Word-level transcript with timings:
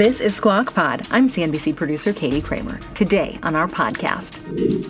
This 0.00 0.22
is 0.22 0.34
Squawk 0.34 0.72
Pod. 0.72 1.06
I'm 1.10 1.26
CNBC 1.26 1.76
producer 1.76 2.14
Katie 2.14 2.40
Kramer. 2.40 2.80
Today 2.94 3.38
on 3.42 3.54
our 3.54 3.68
podcast, 3.68 4.40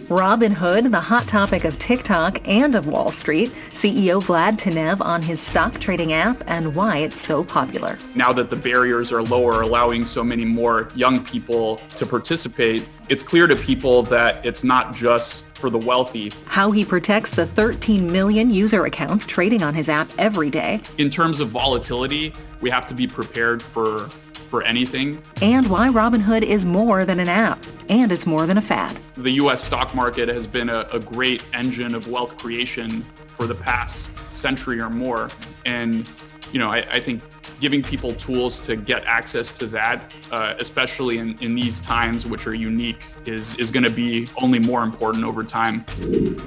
Robinhood, 0.06 0.92
the 0.92 1.00
hot 1.00 1.26
topic 1.26 1.64
of 1.64 1.76
TikTok 1.80 2.46
and 2.46 2.76
of 2.76 2.86
Wall 2.86 3.10
Street, 3.10 3.50
CEO 3.70 4.22
Vlad 4.22 4.56
Tenev 4.56 5.00
on 5.00 5.20
his 5.20 5.40
stock 5.40 5.80
trading 5.80 6.12
app 6.12 6.44
and 6.46 6.76
why 6.76 6.98
it's 6.98 7.18
so 7.18 7.42
popular. 7.42 7.98
Now 8.14 8.32
that 8.32 8.50
the 8.50 8.56
barriers 8.56 9.10
are 9.10 9.24
lower, 9.24 9.62
allowing 9.62 10.06
so 10.06 10.22
many 10.22 10.44
more 10.44 10.90
young 10.94 11.24
people 11.24 11.78
to 11.96 12.06
participate, 12.06 12.86
it's 13.08 13.24
clear 13.24 13.48
to 13.48 13.56
people 13.56 14.04
that 14.04 14.46
it's 14.46 14.62
not 14.62 14.94
just 14.94 15.44
for 15.54 15.70
the 15.70 15.78
wealthy. 15.78 16.30
How 16.46 16.70
he 16.70 16.84
protects 16.84 17.32
the 17.32 17.46
13 17.46 18.12
million 18.12 18.48
user 18.48 18.84
accounts 18.84 19.26
trading 19.26 19.64
on 19.64 19.74
his 19.74 19.88
app 19.88 20.08
every 20.18 20.50
day. 20.50 20.80
In 20.98 21.10
terms 21.10 21.40
of 21.40 21.48
volatility, 21.48 22.32
we 22.60 22.70
have 22.70 22.86
to 22.86 22.94
be 22.94 23.08
prepared 23.08 23.60
for 23.60 24.08
for 24.50 24.62
anything. 24.64 25.22
And 25.40 25.66
why 25.68 25.88
Robinhood 25.88 26.42
is 26.42 26.66
more 26.66 27.04
than 27.04 27.20
an 27.20 27.28
app, 27.28 27.64
and 27.88 28.10
it's 28.10 28.26
more 28.26 28.46
than 28.46 28.58
a 28.58 28.62
fad. 28.62 28.98
The 29.14 29.30
U.S. 29.32 29.62
stock 29.62 29.94
market 29.94 30.28
has 30.28 30.46
been 30.46 30.68
a, 30.68 30.86
a 30.92 30.98
great 30.98 31.42
engine 31.54 31.94
of 31.94 32.08
wealth 32.08 32.36
creation 32.36 33.02
for 33.28 33.46
the 33.46 33.54
past 33.54 34.14
century 34.34 34.80
or 34.80 34.90
more. 34.90 35.30
And, 35.64 36.06
you 36.52 36.58
know, 36.58 36.68
I, 36.68 36.78
I 36.90 37.00
think 37.00 37.22
giving 37.60 37.82
people 37.82 38.14
tools 38.14 38.58
to 38.58 38.74
get 38.74 39.04
access 39.04 39.56
to 39.58 39.66
that, 39.66 40.12
uh, 40.32 40.54
especially 40.58 41.18
in, 41.18 41.38
in 41.40 41.54
these 41.54 41.78
times 41.80 42.26
which 42.26 42.46
are 42.46 42.54
unique, 42.54 43.04
is, 43.26 43.54
is 43.56 43.70
going 43.70 43.84
to 43.84 43.90
be 43.90 44.26
only 44.40 44.58
more 44.58 44.82
important 44.82 45.24
over 45.24 45.44
time. 45.44 45.84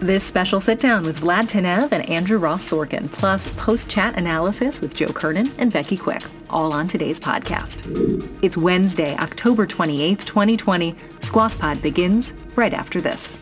This 0.01 0.23
special 0.23 0.59
sit 0.59 0.79
down 0.79 1.03
with 1.03 1.21
Vlad 1.21 1.43
Tenev 1.43 1.91
and 1.91 2.07
Andrew 2.09 2.39
Ross 2.39 2.69
Sorkin, 2.69 3.11
plus 3.11 3.49
post-chat 3.51 4.17
analysis 4.17 4.81
with 4.81 4.95
Joe 4.95 5.13
Kernan 5.13 5.51
and 5.59 5.71
Becky 5.71 5.97
Quick, 5.97 6.23
all 6.53 6.71
on 6.71 6.87
today's 6.87 7.19
podcast. 7.19 7.81
It's 8.43 8.55
Wednesday, 8.55 9.15
October 9.17 9.65
28th, 9.65 10.23
2020. 10.23 10.95
Squawk 11.19 11.57
Pod 11.57 11.81
begins 11.81 12.35
right 12.55 12.73
after 12.73 13.01
this. 13.01 13.41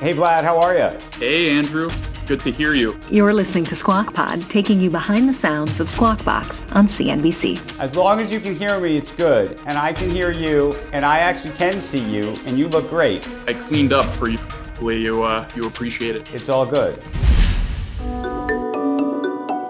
Hey, 0.00 0.14
Vlad, 0.14 0.44
how 0.44 0.60
are 0.60 0.76
you? 0.76 0.96
Hey, 1.18 1.50
Andrew. 1.50 1.90
Good 2.26 2.40
to 2.42 2.52
hear 2.52 2.72
you. 2.72 2.96
You're 3.10 3.34
listening 3.34 3.64
to 3.64 3.74
Squawk 3.74 4.14
Pod, 4.14 4.48
taking 4.48 4.78
you 4.78 4.90
behind 4.90 5.28
the 5.28 5.32
sounds 5.32 5.80
of 5.80 5.90
Squawk 5.90 6.24
Box 6.24 6.68
on 6.70 6.86
CNBC. 6.86 7.80
As 7.80 7.96
long 7.96 8.20
as 8.20 8.30
you 8.30 8.38
can 8.38 8.54
hear 8.54 8.78
me, 8.78 8.96
it's 8.96 9.10
good. 9.10 9.60
And 9.66 9.76
I 9.76 9.92
can 9.92 10.08
hear 10.08 10.30
you, 10.30 10.76
and 10.92 11.04
I 11.04 11.18
actually 11.18 11.54
can 11.54 11.80
see 11.80 11.98
you, 11.98 12.36
and 12.46 12.56
you 12.56 12.68
look 12.68 12.88
great. 12.88 13.26
I 13.48 13.54
cleaned 13.54 13.92
up 13.92 14.06
for 14.14 14.28
you. 14.28 14.38
Hopefully 14.38 15.02
you, 15.02 15.24
uh, 15.24 15.48
you 15.56 15.66
appreciate 15.66 16.14
it. 16.14 16.32
It's 16.32 16.48
all 16.48 16.64
good. 16.64 17.02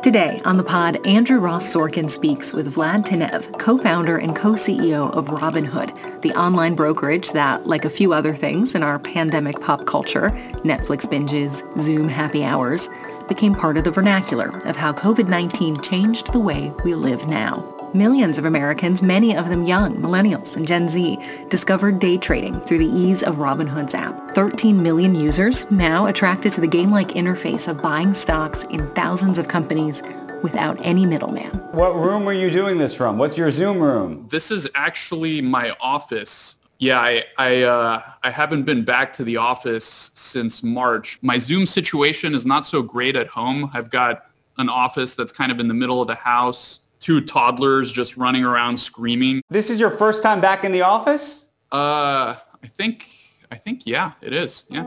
Today 0.09 0.41
on 0.47 0.57
the 0.57 0.65
pod, 0.65 1.07
Andrew 1.07 1.39
Ross 1.39 1.71
Sorkin 1.71 2.09
speaks 2.09 2.55
with 2.55 2.75
Vlad 2.75 3.05
Tenev, 3.05 3.59
co-founder 3.59 4.17
and 4.17 4.35
co-CEO 4.35 5.15
of 5.15 5.27
Robinhood, 5.27 6.23
the 6.23 6.33
online 6.33 6.75
brokerage 6.75 7.33
that, 7.33 7.67
like 7.67 7.85
a 7.85 7.91
few 7.91 8.15
other 8.15 8.35
things 8.35 8.75
in 8.75 8.83
our 8.83 8.99
pandemic 8.99 9.61
pop 9.61 9.85
culture, 9.85 10.31
Netflix 10.65 11.05
binges, 11.05 11.63
Zoom 11.79 12.09
happy 12.09 12.43
hours, 12.43 12.89
became 13.29 13.55
part 13.55 13.77
of 13.77 13.85
the 13.85 13.91
vernacular 13.91 14.49
of 14.65 14.77
how 14.77 14.95
COVID-19 14.95 15.85
changed 15.85 16.33
the 16.33 16.41
way 16.41 16.73
we 16.85 16.95
live 16.95 17.29
now. 17.29 17.78
Millions 17.95 18.37
of 18.37 18.45
Americans, 18.45 19.03
many 19.03 19.35
of 19.35 19.49
them 19.49 19.65
young, 19.65 19.97
millennials 19.97 20.57
and 20.57 20.67
Gen 20.67 20.89
Z, 20.89 21.17
discovered 21.49 21.99
day 21.99 22.19
trading 22.19 22.61
through 22.61 22.81
the 22.81 22.95
ease 22.95 23.23
of 23.23 23.37
Robinhood's 23.37 23.95
app. 23.95 24.35
13 24.35 24.83
million 24.83 25.15
users 25.15 25.71
now 25.71 26.05
attracted 26.05 26.53
to 26.53 26.61
the 26.61 26.67
game-like 26.67 27.09
interface 27.09 27.67
of 27.67 27.81
buying 27.81 28.13
stocks 28.13 28.65
in 28.65 28.87
thousands 28.91 29.39
of 29.39 29.49
companies 29.49 30.03
without 30.43 30.77
any 30.85 31.07
middleman. 31.07 31.51
What 31.73 31.95
room 31.97 32.29
are 32.29 32.35
you 32.35 32.51
doing 32.51 32.77
this 32.77 32.95
from? 32.95 33.17
What's 33.17 33.39
your 33.39 33.51
Zoom 33.51 33.79
room? 33.79 34.27
This 34.31 34.51
is 34.51 34.69
actually 34.75 35.41
my 35.41 35.75
office. 35.81 36.57
Yeah, 36.79 37.01
I 37.01 37.25
I, 37.39 37.63
uh, 37.63 38.03
I 38.23 38.31
haven't 38.31 38.65
been 38.65 38.85
back 38.85 39.15
to 39.15 39.25
the 39.25 39.39
office 39.39 40.11
since 40.13 40.63
March. 40.63 41.19
My 41.23 41.39
Zoom 41.39 41.65
situation 41.65 42.35
is 42.35 42.45
not 42.45 42.67
so 42.67 42.83
great 42.83 43.17
at 43.17 43.29
home. 43.29 43.71
I've 43.73 43.89
got 43.89 44.27
an 44.59 44.69
office 44.69 45.15
that's 45.15 45.33
kind 45.33 45.51
of 45.51 45.59
in 45.59 45.69
the 45.69 45.75
middle 45.75 46.03
of 46.03 46.09
the 46.09 46.17
house 46.17 46.81
two 47.01 47.21
toddlers 47.21 47.93
just 47.93 48.17
running 48.17 48.45
around 48.45 48.77
screaming. 48.77 49.43
This 49.51 49.71
is 49.71 49.81
your 49.81 49.91
first 49.91 50.23
time 50.23 50.41
back 50.41 50.65
in 50.65 50.73
the 50.73 50.83
office? 50.83 51.45
Uh, 51.71 52.37
I 52.63 52.67
think, 52.67 53.09
I 53.51 53.57
think, 53.57 53.83
yeah, 53.87 54.13
it 54.21 54.33
is. 54.33 54.65
Yeah. 54.69 54.83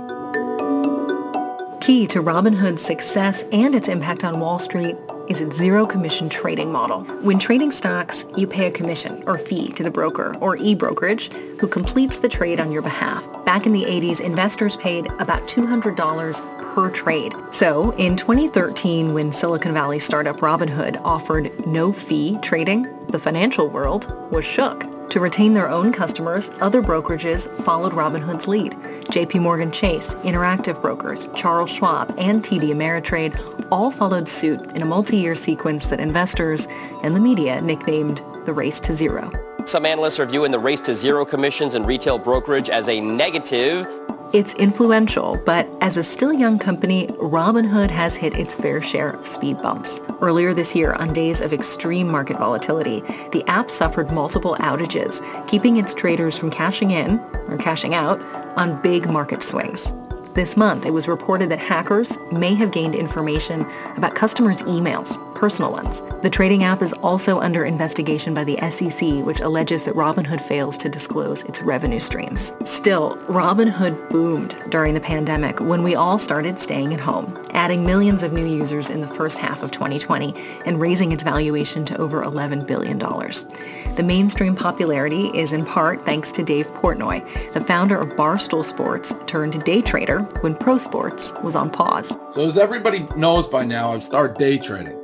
Key 1.80 2.06
to 2.08 2.22
Robinhood's 2.22 2.82
success 2.82 3.44
and 3.52 3.74
its 3.76 3.88
impact 3.88 4.24
on 4.24 4.40
Wall 4.40 4.60
Street 4.60 4.96
is 5.32 5.40
its 5.40 5.56
zero 5.56 5.86
commission 5.86 6.28
trading 6.28 6.70
model. 6.70 7.04
When 7.22 7.40
trading 7.40 7.72
stocks, 7.72 8.26
you 8.36 8.46
pay 8.46 8.68
a 8.68 8.72
commission 8.72 9.24
or 9.26 9.38
fee 9.38 9.70
to 9.70 9.82
the 9.82 9.90
broker 9.90 10.36
or 10.42 10.58
e-brokerage 10.58 11.32
who 11.58 11.70
completes 11.70 12.18
the 12.18 12.28
trade 12.28 12.60
on 12.60 12.70
your 12.70 12.82
behalf. 12.82 13.24
Back 13.46 13.66
in 13.66 13.72
the 13.72 13.86
80s, 13.86 14.20
investors 14.20 14.76
paid 14.76 15.08
about 15.20 15.48
$200 15.48 16.76
per 16.76 16.90
trade. 16.90 17.34
So 17.52 17.92
in 17.92 18.18
2013, 18.18 19.14
when 19.14 19.32
Silicon 19.32 19.74
Valley 19.74 20.00
startup 20.00 20.42
Robinhood 20.42 21.00
offered 21.02 21.66
no 21.66 21.94
fee 21.94 22.38
trading, 22.42 22.90
the 23.08 23.20
financial 23.20 23.70
world 23.70 24.14
was 24.34 24.44
shook. 24.44 24.86
To 25.12 25.22
retain 25.22 25.54
their 25.54 25.70
own 25.70 25.94
customers, 25.94 26.52
other 26.60 26.82
brokerages 26.82 27.50
followed 27.64 27.94
Robinhood's 27.94 28.48
lead. 28.50 28.76
JP 29.12 29.42
Morgan 29.42 29.72
Chase, 29.72 30.16
Interactive 30.24 30.82
Brokers, 30.82 31.28
Charles 31.36 31.70
Schwab, 31.70 32.16
and 32.18 32.42
TD 32.42 32.70
Ameritrade 32.70 33.68
all 33.70 33.92
followed 33.92 34.28
suit 34.28 34.62
in 34.72 34.82
a 34.82 34.86
multi-year 34.86 35.36
sequence 35.36 35.88
that 35.88 36.00
investors 36.00 36.68
and 37.04 37.14
the 37.14 37.20
media 37.20 37.62
nicknamed 37.62 38.22
the 38.46 38.54
race 38.54 38.80
to 38.80 38.94
zero. 38.94 39.30
Some 39.66 39.86
analysts 39.86 40.18
are 40.20 40.26
viewing 40.26 40.52
the 40.52 40.60
race 40.60 40.80
to 40.82 40.96
zero 40.96 41.26
commissions 41.26 41.76
in 41.76 41.86
retail 41.86 42.18
brokerage 42.18 42.70
as 42.70 42.88
a 42.88 43.02
negative 43.02 43.86
it's 44.34 44.54
influential, 44.54 45.42
but 45.46 45.68
as 45.82 45.98
a 45.98 46.04
still 46.06 46.32
young 46.32 46.58
company, 46.58 47.08
Robinhood 47.08 47.92
has 47.92 48.16
hit 48.16 48.34
its 48.34 48.56
fair 48.56 48.82
share 48.82 49.10
of 49.10 49.28
speed 49.28 49.62
bumps. 49.62 50.00
Earlier 50.22 50.54
this 50.54 50.74
year, 50.74 50.94
on 50.94 51.12
days 51.12 51.42
of 51.42 51.52
extreme 51.52 52.08
market 52.08 52.38
volatility, 52.38 53.02
the 53.34 53.44
app 53.48 53.70
suffered 53.70 54.10
multiple 54.10 54.56
outages, 54.62 55.20
keeping 55.48 55.76
its 55.76 55.94
traders 55.94 56.38
from 56.38 56.50
cashing 56.50 56.92
in, 56.92 57.20
or 57.50 57.58
cashing 57.58 57.94
out, 57.94 58.22
on 58.56 58.82
big 58.82 59.10
market 59.10 59.42
swings. 59.42 59.94
This 60.34 60.56
month, 60.56 60.86
it 60.86 60.92
was 60.92 61.08
reported 61.08 61.50
that 61.50 61.60
hackers 61.60 62.18
may 62.32 62.54
have 62.56 62.72
gained 62.72 62.96
information 62.96 63.66
about 63.98 64.16
customers' 64.16 64.62
emails, 64.64 65.18
personal 65.42 65.72
ones. 65.72 66.04
The 66.22 66.30
trading 66.30 66.64
app 66.64 66.84
is 66.84 66.94
also 66.94 67.40
under 67.40 67.66
investigation 67.66 68.36
by 68.36 68.44
the 68.44 68.60
SEC, 68.70 69.26
which 69.26 69.40
alleges 69.40 69.86
that 69.86 69.96
Robinhood 69.96 70.40
fails 70.40 70.78
to 70.78 70.88
disclose 70.88 71.42
its 71.46 71.64
revenue 71.64 72.00
streams. 72.00 72.54
Still, 72.64 73.18
Robinhood 73.28 74.12
boomed 74.12 74.56
during 74.70 74.94
the 74.94 75.00
pandemic 75.00 75.60
when 75.60 75.82
we 75.82 75.96
all 75.96 76.20
started 76.20 76.60
staying 76.60 76.94
at 76.94 77.00
home, 77.00 77.36
adding 77.54 77.84
millions 77.84 78.22
of 78.22 78.34
new 78.34 78.46
users 78.46 78.92
in 78.92 79.02
the 79.02 79.08
first 79.08 79.40
half 79.40 79.64
of 79.64 79.72
2020 79.72 80.36
and 80.68 80.80
raising 80.80 81.12
its 81.12 81.24
valuation 81.24 81.86
to 81.86 81.98
over 81.98 82.22
$11 82.22 82.68
billion. 82.68 83.00
The 83.00 84.04
mainstream 84.04 84.54
popularity 84.54 85.32
is 85.34 85.54
in 85.54 85.66
part 85.66 86.06
thanks 86.06 86.32
to 86.34 86.44
Dave 86.44 86.68
Portnoy, 86.76 87.26
the 87.54 87.62
founder 87.62 87.98
of 87.98 88.10
Barstool 88.10 88.64
Sports 88.64 89.16
turned 89.26 89.64
day 89.64 89.82
trader 89.82 90.20
when 90.42 90.54
pro 90.54 90.78
sports 90.78 91.34
was 91.42 91.56
on 91.56 91.72
pause. 91.72 92.16
So 92.30 92.46
as 92.46 92.60
everybody 92.60 93.08
knows 93.18 93.48
by 93.48 93.66
now, 93.66 93.94
I've 93.94 94.04
started 94.04 94.38
day 94.38 94.60
trading. 94.60 95.01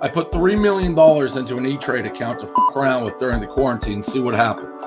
I 0.00 0.06
put 0.06 0.30
$3 0.30 0.60
million 0.60 0.92
into 0.92 1.58
an 1.58 1.66
E-Trade 1.66 2.06
account 2.06 2.38
to 2.38 2.46
f 2.46 2.76
around 2.76 3.04
with 3.04 3.18
during 3.18 3.40
the 3.40 3.48
quarantine 3.48 3.94
and 3.94 4.04
see 4.04 4.20
what 4.20 4.32
happens. 4.32 4.80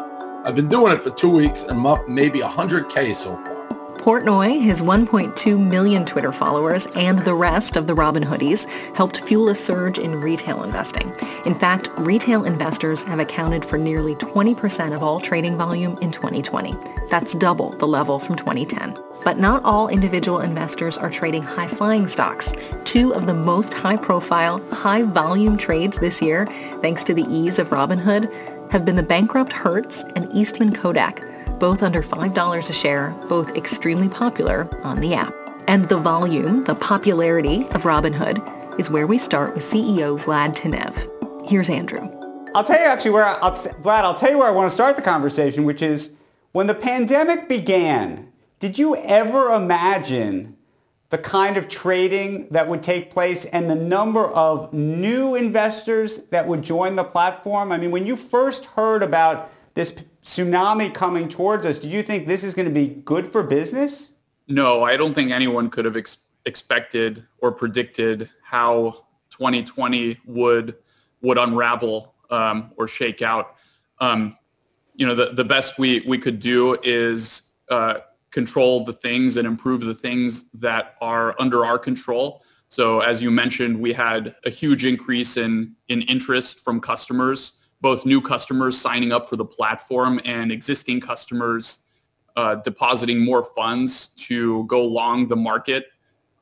I've 0.45 0.55
been 0.55 0.69
doing 0.69 0.93
it 0.93 1.01
for 1.01 1.09
two 1.09 1.29
weeks 1.29 1.63
and 1.63 1.71
I'm 1.71 1.85
up 1.85 2.07
maybe 2.07 2.39
100K 2.39 3.13
so 3.13 3.35
far. 3.35 3.51
Portnoy, 3.97 4.61
his 4.61 4.81
1.2 4.81 5.59
million 5.59 6.05
Twitter 6.05 6.31
followers, 6.31 6.87
and 6.95 7.19
the 7.19 7.35
rest 7.35 7.75
of 7.75 7.87
the 7.87 7.93
Robin 7.93 8.23
Hoodies 8.23 8.67
helped 8.95 9.19
fuel 9.19 9.49
a 9.49 9.55
surge 9.55 9.99
in 9.99 10.19
retail 10.21 10.63
investing. 10.63 11.13
In 11.45 11.55
fact, 11.55 11.89
retail 11.97 12.45
investors 12.45 13.03
have 13.03 13.19
accounted 13.19 13.65
for 13.65 13.77
nearly 13.77 14.15
20% 14.15 14.95
of 14.95 15.03
all 15.03 15.19
trading 15.19 15.57
volume 15.57 15.97
in 16.01 16.09
2020. 16.09 16.73
That's 17.09 17.35
double 17.35 17.71
the 17.71 17.87
level 17.87 18.17
from 18.17 18.37
2010. 18.37 18.97
But 19.23 19.38
not 19.38 19.63
all 19.63 19.88
individual 19.88 20.39
investors 20.39 20.97
are 20.97 21.09
trading 21.09 21.44
high-flying 21.44 22.07
stocks. 22.07 22.53
Two 22.85 23.13
of 23.13 23.27
the 23.27 23.33
most 23.33 23.73
high-profile, 23.73 24.62
high-volume 24.71 25.57
trades 25.57 25.97
this 25.97 26.21
year, 26.21 26.47
thanks 26.81 27.03
to 27.03 27.13
the 27.13 27.25
ease 27.29 27.59
of 27.59 27.69
Robinhood, 27.69 28.31
have 28.71 28.85
been 28.85 28.95
the 28.95 29.03
bankrupt 29.03 29.53
Hertz 29.53 30.03
and 30.15 30.31
Eastman 30.33 30.73
Kodak, 30.73 31.21
both 31.59 31.83
under 31.83 32.01
$5 32.01 32.69
a 32.69 32.73
share, 32.73 33.12
both 33.27 33.56
extremely 33.56 34.09
popular 34.09 34.68
on 34.83 35.00
the 35.00 35.13
app. 35.13 35.33
And 35.68 35.88
the 35.88 35.97
volume, 35.97 36.63
the 36.63 36.75
popularity 36.75 37.68
of 37.69 37.83
Robinhood 37.83 38.79
is 38.79 38.89
where 38.89 39.06
we 39.06 39.18
start 39.18 39.53
with 39.53 39.63
CEO 39.63 40.19
Vlad 40.19 40.56
Tenev. 40.56 41.47
Here's 41.47 41.69
Andrew. 41.69 42.09
I'll 42.56 42.63
tell 42.63 42.79
you 42.79 42.85
actually 42.85 43.12
where, 43.12 43.25
I'll, 43.25 43.51
Vlad, 43.51 44.03
I'll 44.03 44.15
tell 44.15 44.31
you 44.31 44.39
where 44.39 44.47
I 44.47 44.51
want 44.51 44.69
to 44.69 44.73
start 44.73 44.95
the 44.95 45.01
conversation, 45.03 45.63
which 45.63 45.81
is 45.81 46.12
when 46.51 46.68
the 46.68 46.73
pandemic 46.73 47.47
began, 47.47 48.31
did 48.61 48.77
you 48.77 48.95
ever 48.95 49.53
imagine 49.55 50.55
the 51.09 51.17
kind 51.17 51.57
of 51.57 51.67
trading 51.67 52.47
that 52.51 52.69
would 52.69 52.83
take 52.83 53.09
place 53.09 53.43
and 53.45 53.67
the 53.67 53.75
number 53.75 54.27
of 54.27 54.71
new 54.71 55.33
investors 55.33 56.19
that 56.29 56.47
would 56.47 56.61
join 56.61 56.95
the 56.95 57.03
platform? 57.03 57.71
I 57.71 57.77
mean, 57.79 57.89
when 57.89 58.05
you 58.05 58.15
first 58.15 58.65
heard 58.65 59.01
about 59.01 59.49
this 59.73 59.95
tsunami 60.21 60.93
coming 60.93 61.27
towards 61.27 61.65
us, 61.65 61.79
do 61.79 61.89
you 61.89 62.03
think 62.03 62.27
this 62.27 62.43
is 62.43 62.53
going 62.53 62.67
to 62.67 62.71
be 62.71 62.85
good 62.85 63.25
for 63.25 63.41
business? 63.41 64.11
No, 64.47 64.83
I 64.83 64.95
don't 64.95 65.15
think 65.15 65.31
anyone 65.31 65.71
could 65.71 65.85
have 65.85 65.97
ex- 65.97 66.19
expected 66.45 67.25
or 67.39 67.51
predicted 67.51 68.29
how 68.43 69.05
2020 69.31 70.19
would 70.27 70.75
would 71.23 71.39
unravel 71.39 72.13
um, 72.29 72.71
or 72.77 72.87
shake 72.87 73.23
out. 73.23 73.55
Um, 73.99 74.37
you 74.95 75.07
know, 75.07 75.15
the, 75.15 75.33
the 75.33 75.45
best 75.45 75.79
we, 75.79 76.01
we 76.01 76.19
could 76.19 76.39
do 76.39 76.77
is 76.83 77.43
uh, 77.69 77.99
control 78.31 78.83
the 78.83 78.94
things 78.94 79.38
and 79.38 79.45
improve 79.45 79.81
the 79.81 79.94
things 79.94 80.45
that 80.54 80.95
are 81.01 81.36
under 81.39 81.66
our 81.66 81.78
control. 81.78 82.44
So 82.69 83.01
as 83.01 83.22
you 83.22 83.31
mentioned, 83.31 83.80
we 83.80 83.92
had 83.94 84.36
a 84.45 84.50
huge 84.50 84.86
increase 84.86 85.38
in, 85.38 85.75
in 85.89 86.01
interest 86.04 86.62
from 86.62 86.80
customers 86.80 87.54
both 87.81 88.06
new 88.06 88.22
customers 88.22 88.80
signing 88.80 89.12
up 89.12 89.28
for 89.28 89.36
the 89.36 89.45
platform 89.45 90.22
and 90.24 90.51
existing 90.51 91.01
customers 91.01 91.80
uh, 92.38 92.56
depositing 92.56 93.19
more 93.19 93.44
funds 93.44 94.10
to 94.10 94.63
go 94.66 94.86
long 94.86 95.28
the 95.28 95.36
market. 95.36 95.88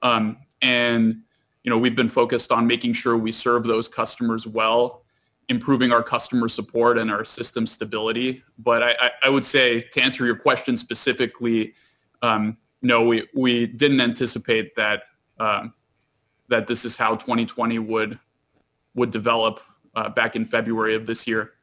Um, 0.02 0.38
and 0.62 1.22
you 1.64 1.70
know 1.70 1.78
we've 1.78 1.96
been 1.96 2.10
focused 2.10 2.52
on 2.52 2.68
making 2.68 2.94
sure 2.94 3.18
we 3.18 3.32
serve 3.32 3.64
those 3.64 3.88
customers 3.88 4.46
well, 4.46 5.04
improving 5.50 5.92
our 5.92 6.04
customer 6.04 6.48
support 6.48 6.98
and 6.98 7.12
our 7.12 7.25
system 7.25 7.66
stability. 7.66 8.44
But 8.60 8.84
I, 8.84 9.12
I 9.24 9.30
would 9.30 9.46
say 9.46 9.81
to 9.81 10.01
answer 10.01 10.25
your 10.25 10.36
question 10.36 10.78
specifically, 10.78 11.74
um, 12.22 12.57
no, 12.81 13.04
we, 13.04 13.28
we 13.36 13.66
didn't 13.66 14.00
anticipate 14.00 14.75
that 14.75 15.04
um, 15.40 15.74
that 16.50 16.68
this 16.68 16.84
is 16.86 16.98
how 16.98 17.16
2020 17.16 17.80
would 17.80 18.19
would 18.96 19.12
develop 19.12 19.62
uh, 19.96 20.10
back 20.10 20.36
in 20.36 20.46
February 20.46 20.96
of 20.96 21.06
this 21.06 21.28
year. 21.28 21.54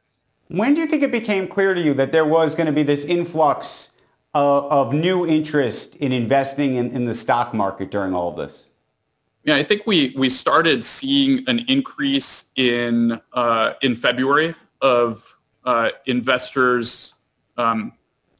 When 0.47 0.73
do 0.73 0.81
you 0.81 0.87
think 0.87 1.03
it 1.03 1.11
became 1.11 1.47
clear 1.47 1.73
to 1.73 1.81
you 1.81 1.93
that 1.95 2.11
there 2.11 2.25
was 2.25 2.55
going 2.55 2.67
to 2.67 2.73
be 2.73 2.83
this 2.83 3.03
influx 3.03 3.91
of, 4.33 4.71
of 4.71 4.93
new 4.93 5.27
interest 5.27 5.95
in 5.97 6.11
investing 6.11 6.75
in, 6.75 6.91
in 6.91 7.05
the 7.05 7.13
stock 7.13 7.53
market 7.53 7.91
during 7.91 8.13
all 8.13 8.29
of 8.29 8.37
this? 8.37 8.67
Yeah, 9.47 9.55
I 9.55 9.63
think 9.63 9.87
we, 9.87 10.13
we 10.17 10.29
started 10.29 10.83
seeing 10.83 11.47
an 11.47 11.59
increase 11.69 12.45
in 12.57 13.17
uh, 13.31 13.75
in 13.81 13.95
February 13.95 14.53
of 14.81 15.37
uh, 15.63 15.91
investors 16.05 17.13
um, 17.55 17.93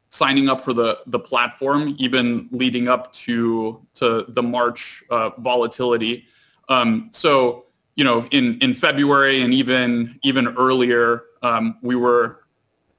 signing 0.09 0.49
up 0.49 0.59
for 0.59 0.73
the, 0.73 0.99
the 1.05 1.17
platform, 1.17 1.95
even 1.97 2.49
leading 2.51 2.89
up 2.89 3.13
to 3.13 3.81
to 3.93 4.25
the 4.27 4.43
March 4.43 5.01
uh, 5.09 5.29
volatility. 5.37 6.25
Um, 6.67 7.07
so 7.13 7.67
you 7.95 8.03
know, 8.03 8.27
in, 8.31 8.59
in 8.59 8.73
February 8.73 9.43
and 9.43 9.53
even 9.53 10.19
even 10.23 10.49
earlier, 10.57 11.23
um, 11.41 11.77
we 11.81 11.95
were 11.95 12.41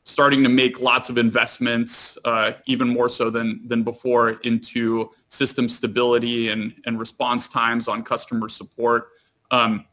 starting 0.08 0.42
to 0.42 0.48
make 0.48 0.80
lots 0.80 1.10
of 1.10 1.18
investments, 1.18 2.16
uh, 2.24 2.52
even 2.66 2.88
more 2.88 3.08
so 3.08 3.28
than 3.30 3.60
than 3.68 3.82
before, 3.82 4.30
into 4.42 5.10
system 5.28 5.68
stability 5.68 6.48
and 6.48 6.74
and 6.86 6.98
response 6.98 7.48
times 7.48 7.88
on 7.88 8.02
customer 8.02 8.48
support. 8.48 9.08
Um, 9.50 9.84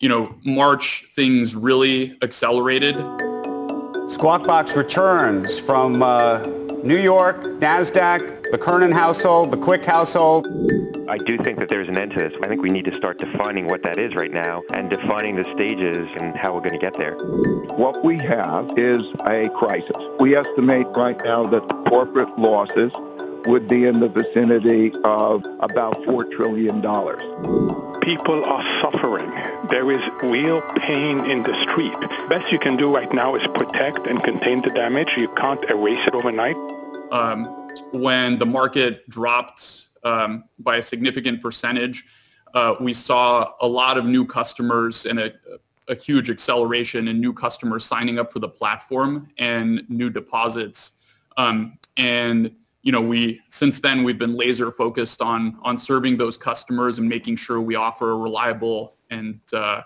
you 0.00 0.08
know, 0.08 0.34
March 0.44 1.06
things 1.14 1.54
really 1.54 2.18
accelerated. 2.22 2.96
Squawk 4.08 4.44
Box 4.46 4.76
returns 4.76 5.58
from 5.58 6.02
uh, 6.02 6.44
New 6.84 6.98
York, 6.98 7.40
NASDAQ, 7.60 8.50
the 8.50 8.58
Kernan 8.58 8.92
household, 8.92 9.50
the 9.50 9.56
Quick 9.56 9.84
household. 9.84 10.46
I 11.12 11.18
do 11.18 11.36
think 11.36 11.58
that 11.58 11.68
there's 11.68 11.88
an 11.88 11.98
end 11.98 12.12
to 12.12 12.20
this. 12.20 12.32
I 12.42 12.48
think 12.48 12.62
we 12.62 12.70
need 12.70 12.86
to 12.86 12.96
start 12.96 13.18
defining 13.18 13.66
what 13.66 13.82
that 13.82 13.98
is 13.98 14.14
right 14.14 14.30
now 14.30 14.62
and 14.72 14.88
defining 14.88 15.36
the 15.36 15.44
stages 15.52 16.08
and 16.16 16.34
how 16.34 16.54
we're 16.54 16.62
going 16.62 16.72
to 16.72 16.78
get 16.78 16.96
there. 16.96 17.16
What 17.76 18.02
we 18.02 18.16
have 18.16 18.78
is 18.78 19.02
a 19.26 19.50
crisis. 19.50 19.94
We 20.18 20.34
estimate 20.34 20.86
right 20.96 21.22
now 21.22 21.46
that 21.48 21.68
the 21.68 21.74
corporate 21.84 22.38
losses 22.38 22.90
would 23.44 23.68
be 23.68 23.84
in 23.84 24.00
the 24.00 24.08
vicinity 24.08 24.94
of 25.04 25.44
about 25.60 26.00
$4 26.04 26.30
trillion. 26.30 26.80
People 28.00 28.42
are 28.46 28.80
suffering. 28.80 29.28
There 29.68 29.92
is 29.92 30.02
real 30.22 30.62
pain 30.78 31.26
in 31.30 31.42
the 31.42 31.54
street. 31.60 31.92
Best 32.30 32.50
you 32.50 32.58
can 32.58 32.78
do 32.78 32.90
right 32.94 33.12
now 33.12 33.34
is 33.34 33.46
protect 33.48 34.06
and 34.06 34.24
contain 34.24 34.62
the 34.62 34.70
damage. 34.70 35.18
You 35.18 35.28
can't 35.34 35.62
erase 35.68 36.06
it 36.06 36.14
overnight. 36.14 36.56
Um, 37.12 37.44
when 37.92 38.38
the 38.38 38.46
market 38.46 39.06
dropped 39.10 39.88
um, 40.04 40.44
by 40.58 40.76
a 40.76 40.82
significant 40.82 41.40
percentage, 41.40 42.04
uh, 42.54 42.74
we 42.80 42.92
saw 42.92 43.52
a 43.60 43.66
lot 43.66 43.96
of 43.96 44.04
new 44.04 44.26
customers 44.26 45.06
and 45.06 45.18
a, 45.18 45.32
a, 45.88 45.94
huge 45.94 46.28
acceleration 46.28 47.08
in 47.08 47.20
new 47.20 47.32
customers 47.32 47.84
signing 47.84 48.18
up 48.18 48.30
for 48.30 48.40
the 48.40 48.48
platform 48.48 49.28
and 49.38 49.88
new 49.88 50.10
deposits. 50.10 50.92
Um, 51.36 51.78
and 51.96 52.50
you 52.82 52.90
know, 52.90 53.00
we 53.00 53.40
since 53.48 53.80
then 53.80 54.02
we've 54.02 54.18
been 54.18 54.36
laser 54.36 54.70
focused 54.72 55.22
on 55.22 55.56
on 55.62 55.78
serving 55.78 56.16
those 56.16 56.36
customers 56.36 56.98
and 56.98 57.08
making 57.08 57.36
sure 57.36 57.60
we 57.60 57.76
offer 57.76 58.10
a 58.10 58.16
reliable 58.16 58.96
and 59.10 59.40
uh, 59.52 59.82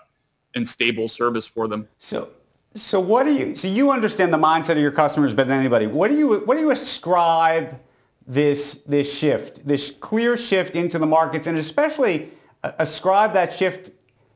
and 0.55 0.67
stable 0.67 1.07
service 1.07 1.45
for 1.45 1.67
them. 1.67 1.87
So 1.99 2.29
so 2.73 2.99
what 2.99 3.25
do 3.25 3.33
you 3.33 3.55
so 3.55 3.67
you 3.67 3.91
understand 3.91 4.33
the 4.33 4.37
mindset 4.37 4.71
of 4.71 4.79
your 4.79 4.91
customers 4.91 5.33
better 5.33 5.49
than 5.49 5.59
anybody. 5.59 5.87
What 5.87 6.09
do 6.09 6.17
you 6.17 6.39
what 6.39 6.55
do 6.55 6.61
you 6.61 6.71
ascribe 6.71 7.79
this 8.27 8.75
this 8.85 9.11
shift, 9.11 9.65
this 9.65 9.91
clear 9.91 10.37
shift 10.37 10.75
into 10.75 10.99
the 10.99 11.05
markets, 11.05 11.47
and 11.47 11.57
especially 11.57 12.29
uh, 12.63 12.71
ascribe 12.77 13.33
that 13.33 13.53
shift 13.53 13.91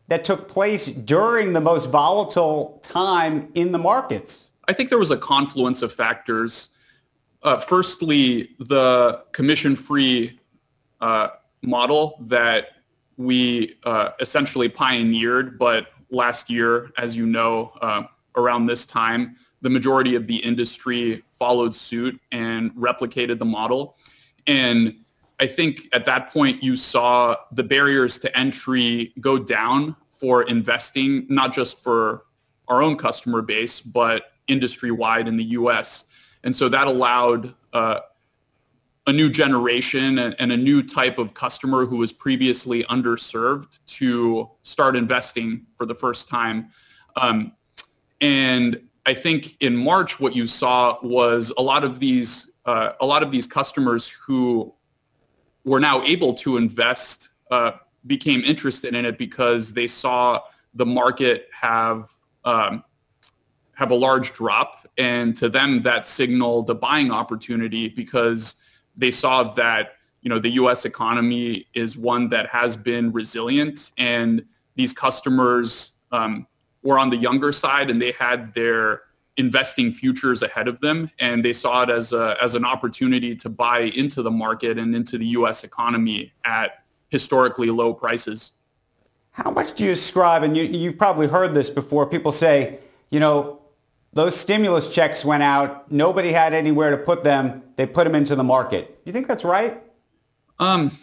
that 0.07 0.23
took 0.23 0.47
place 0.47 0.87
during 0.87 1.53
the 1.53 1.61
most 1.61 1.89
volatile 1.89 2.79
time 2.83 3.49
in 3.53 3.71
the 3.71 3.77
markets? 3.77 4.51
I 4.67 4.73
think 4.73 4.89
there 4.89 4.99
was 4.99 5.11
a 5.11 5.17
confluence 5.17 5.81
of 5.81 5.93
factors. 5.93 6.69
Uh, 7.43 7.59
firstly, 7.59 8.49
the 8.59 9.23
commission-free 9.31 10.39
uh, 10.99 11.29
model 11.61 12.17
that 12.21 12.67
we 13.17 13.77
uh, 13.83 14.11
essentially 14.19 14.69
pioneered, 14.69 15.57
but 15.57 15.87
last 16.11 16.49
year, 16.49 16.91
as 16.97 17.15
you 17.15 17.25
know, 17.25 17.73
uh, 17.81 18.03
around 18.35 18.65
this 18.65 18.85
time, 18.85 19.35
the 19.61 19.69
majority 19.69 20.15
of 20.15 20.27
the 20.27 20.37
industry 20.37 21.23
followed 21.37 21.73
suit 21.75 22.19
and 22.31 22.71
replicated 22.73 23.39
the 23.39 23.45
model. 23.45 23.97
And 24.47 24.95
I 25.39 25.47
think 25.47 25.87
at 25.93 26.05
that 26.05 26.31
point 26.31 26.63
you 26.63 26.77
saw 26.77 27.35
the 27.51 27.63
barriers 27.63 28.19
to 28.19 28.37
entry 28.37 29.13
go 29.19 29.37
down 29.37 29.95
for 30.11 30.43
investing, 30.43 31.25
not 31.29 31.53
just 31.53 31.79
for 31.79 32.25
our 32.67 32.81
own 32.81 32.95
customer 32.95 33.41
base, 33.41 33.81
but 33.81 34.33
industry-wide 34.47 35.27
in 35.27 35.37
the 35.37 35.43
U.S. 35.45 36.05
And 36.43 36.55
so 36.55 36.69
that 36.69 36.87
allowed 36.87 37.53
uh, 37.73 38.01
a 39.07 39.13
new 39.13 39.29
generation 39.29 40.19
and, 40.19 40.51
a 40.51 40.57
new 40.57 40.83
type 40.83 41.17
of 41.17 41.33
customer 41.33 41.85
who 41.85 41.97
was 41.97 42.13
previously 42.13 42.83
underserved 42.83 43.79
to 43.87 44.49
start 44.61 44.95
investing 44.95 45.65
for 45.75 45.85
the 45.85 45.95
first 45.95 46.27
time. 46.27 46.69
Um, 47.15 47.53
and 48.21 48.79
I 49.05 49.13
think 49.13 49.57
in 49.61 49.75
March, 49.75 50.19
what 50.19 50.35
you 50.35 50.45
saw 50.47 50.97
was 51.01 51.51
a 51.57 51.61
lot 51.61 51.83
of 51.83 51.99
these 51.99 52.51
uh, 52.65 52.93
a 52.99 53.05
lot 53.05 53.23
of 53.23 53.31
these 53.31 53.47
customers 53.47 54.07
who 54.07 54.73
were 55.65 55.79
now 55.79 56.03
able 56.03 56.33
to 56.35 56.57
invest 56.57 57.29
uh, 57.49 57.71
became 58.05 58.41
interested 58.41 58.93
in 58.95 59.05
it 59.05 59.17
because 59.17 59.73
they 59.73 59.87
saw 59.87 60.39
the 60.75 60.85
market 60.85 61.47
have 61.51 62.11
um, 62.45 62.83
have 63.73 63.91
a 63.91 63.95
large 63.95 64.33
drop, 64.33 64.87
and 64.97 65.35
to 65.35 65.49
them 65.49 65.81
that 65.81 66.05
signaled 66.05 66.69
a 66.69 66.75
buying 66.75 67.11
opportunity 67.11 67.89
because 67.89 68.55
they 68.95 69.11
saw 69.11 69.43
that 69.43 69.95
you 70.21 70.29
know 70.29 70.37
the 70.37 70.51
U.S. 70.51 70.85
economy 70.85 71.67
is 71.73 71.97
one 71.97 72.29
that 72.29 72.47
has 72.47 72.75
been 72.75 73.11
resilient, 73.11 73.91
and 73.97 74.45
these 74.75 74.93
customers 74.93 75.93
um, 76.11 76.45
were 76.83 76.97
on 76.97 77.09
the 77.09 77.17
younger 77.17 77.51
side, 77.51 77.89
and 77.89 78.01
they 78.01 78.11
had 78.13 78.53
their 78.53 79.03
investing 79.37 79.91
futures 79.91 80.41
ahead 80.41 80.67
of 80.67 80.79
them, 80.81 81.09
and 81.19 81.43
they 81.43 81.53
saw 81.53 81.83
it 81.83 81.89
as 81.89 82.13
a, 82.13 82.35
as 82.41 82.55
an 82.55 82.65
opportunity 82.65 83.35
to 83.35 83.49
buy 83.49 83.79
into 83.95 84.21
the 84.21 84.31
market 84.31 84.77
and 84.77 84.95
into 84.95 85.17
the 85.17 85.25
U.S. 85.27 85.63
economy 85.63 86.33
at 86.45 86.83
historically 87.09 87.69
low 87.69 87.93
prices. 87.93 88.53
How 89.31 89.51
much 89.51 89.73
do 89.73 89.85
you 89.85 89.91
ascribe, 89.91 90.43
and 90.43 90.57
you, 90.57 90.63
you've 90.63 90.97
probably 90.97 91.27
heard 91.27 91.53
this 91.53 91.69
before, 91.69 92.05
people 92.05 92.31
say, 92.31 92.79
you 93.09 93.19
know, 93.19 93.61
those 94.13 94.35
stimulus 94.35 94.89
checks 94.93 95.23
went 95.23 95.41
out. 95.41 95.89
Nobody 95.89 96.33
had 96.33 96.53
anywhere 96.53 96.91
to 96.91 96.97
put 96.97 97.23
them. 97.23 97.63
They 97.77 97.85
put 97.85 98.03
them 98.03 98.13
into 98.13 98.35
the 98.35 98.43
market. 98.43 98.99
You 99.05 99.13
think 99.13 99.27
that's 99.27 99.45
right? 99.45 99.81
Um, 100.59 100.97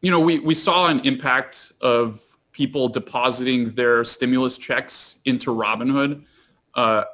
you 0.00 0.10
know, 0.12 0.20
we, 0.20 0.38
we 0.38 0.54
saw 0.54 0.86
an 0.86 1.00
impact 1.00 1.72
of 1.80 2.22
people 2.58 2.88
depositing 2.88 3.72
their 3.76 4.04
stimulus 4.04 4.58
checks 4.58 5.18
into 5.24 5.54
Robinhood. 5.54 6.24
Uh, 6.74 7.04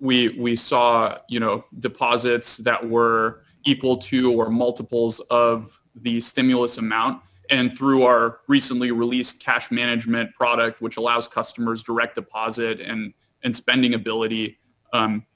we 0.00 0.30
we 0.30 0.56
saw 0.56 1.18
you 1.28 1.38
know 1.38 1.62
deposits 1.78 2.56
that 2.56 2.88
were 2.88 3.42
equal 3.66 3.98
to 3.98 4.32
or 4.32 4.48
multiples 4.48 5.20
of 5.30 5.78
the 5.94 6.20
stimulus 6.22 6.78
amount. 6.78 7.22
And 7.50 7.76
through 7.76 8.04
our 8.04 8.40
recently 8.48 8.92
released 8.92 9.40
cash 9.40 9.70
management 9.70 10.34
product, 10.34 10.80
which 10.80 10.96
allows 10.96 11.28
customers 11.28 11.82
direct 11.82 12.14
deposit 12.14 12.80
and 12.80 13.12
and 13.44 13.54
spending 13.54 13.92
ability, 13.92 14.58
um, 14.94 15.26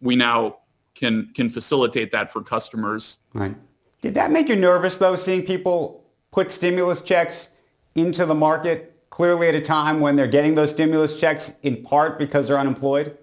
we 0.00 0.16
now 0.16 0.58
can 0.96 1.30
can 1.32 1.48
facilitate 1.48 2.10
that 2.10 2.32
for 2.32 2.42
customers. 2.42 3.18
Right. 3.34 3.56
Did 4.00 4.16
that 4.16 4.32
make 4.32 4.48
you 4.48 4.56
nervous 4.56 4.96
though, 4.96 5.14
seeing 5.14 5.44
people 5.46 6.04
put 6.32 6.50
stimulus 6.50 7.00
checks 7.02 7.50
into 7.94 8.26
the 8.26 8.34
market 8.34 8.86
clearly 9.10 9.48
at 9.48 9.54
a 9.54 9.60
time 9.60 10.00
when 10.00 10.16
they're 10.16 10.28
getting 10.28 10.54
those 10.54 10.70
stimulus 10.70 11.18
checks 11.18 11.54
in 11.62 11.82
part 11.82 12.18
because 12.18 12.48
they're 12.48 12.58
unemployed? 12.58 13.16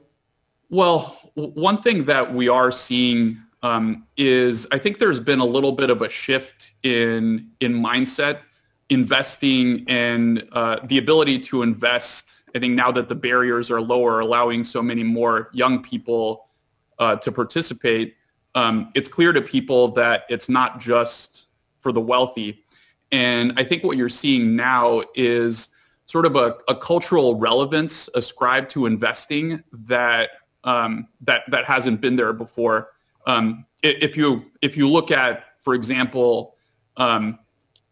Well, 0.70 1.18
one 1.36 1.82
thing 1.82 2.04
that 2.06 2.34
we 2.34 2.50
are 2.50 2.72
seeing 2.72 3.38
um, 3.64 4.06
is 4.18 4.68
I 4.72 4.78
think 4.78 5.00
there's 5.00 5.20
been 5.20 5.40
a 5.40 5.46
little 5.46 5.72
bit 5.72 5.90
of 5.90 6.02
a 6.02 6.10
shift 6.10 6.74
in 6.84 7.52
in 7.60 7.74
mindset, 7.74 8.42
investing 8.90 9.86
and 9.88 10.48
uh, 10.52 10.80
the 10.84 10.98
ability 10.98 11.40
to 11.40 11.64
invest 11.64 12.38
I 12.58 12.60
think 12.60 12.74
now 12.74 12.92
that 12.92 13.08
the 13.08 13.16
barriers 13.16 13.70
are 13.70 13.82
lower, 13.82 14.20
allowing 14.20 14.64
so 14.64 14.82
many 14.82 15.04
more 15.04 15.50
young 15.54 15.84
people 15.84 16.50
uh, 16.98 17.16
to 17.18 17.32
participate, 17.32 18.16
um, 18.56 18.92
it's 18.96 19.08
clear 19.08 19.32
to 19.32 19.42
people 19.42 19.90
that 19.90 20.24
it's 20.28 20.50
not 20.50 20.80
just 20.80 21.48
for 21.82 21.92
the 21.92 22.02
wealthy. 22.02 22.64
And 23.12 23.54
I 23.58 23.64
think 23.64 23.84
what 23.84 23.98
you're 23.98 24.10
seeing 24.10 24.56
now 24.56 25.04
is 25.16 25.70
sort 26.06 26.26
of 26.26 26.36
a, 26.36 26.58
a 26.68 26.76
cultural 26.76 27.36
relevance 27.36 28.10
ascribed 28.16 28.70
to 28.72 28.86
investing 28.86 29.64
that 29.72 30.30
um, 30.64 31.08
that 31.22 31.44
that 31.50 31.66
hasn't 31.66 32.02
been 32.02 32.16
there 32.16 32.34
before. 32.34 32.90
Um, 33.26 33.66
if 33.84 34.18
you 34.18 34.46
if 34.62 34.76
you 34.76 34.90
look 34.90 35.12
at, 35.12 35.46
for 35.62 35.76
example, 35.76 36.56
um, 36.98 37.40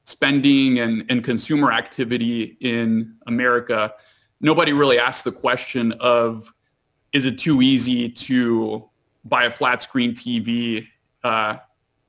spending 0.06 0.80
and, 0.80 1.06
and 1.10 1.24
consumer 1.24 1.72
activity 1.72 2.58
in 2.62 3.16
America, 3.28 3.94
nobody 4.40 4.72
really 4.72 5.00
asked 5.00 5.24
the 5.24 5.32
question 5.32 5.92
of, 5.94 6.52
is 7.12 7.26
it 7.26 7.38
too 7.38 7.62
easy 7.62 8.10
to 8.10 8.88
buy 9.26 9.46
a 9.46 9.52
flat 9.52 9.82
screen 9.82 10.14
TV 10.14 10.88
uh, 11.24 11.58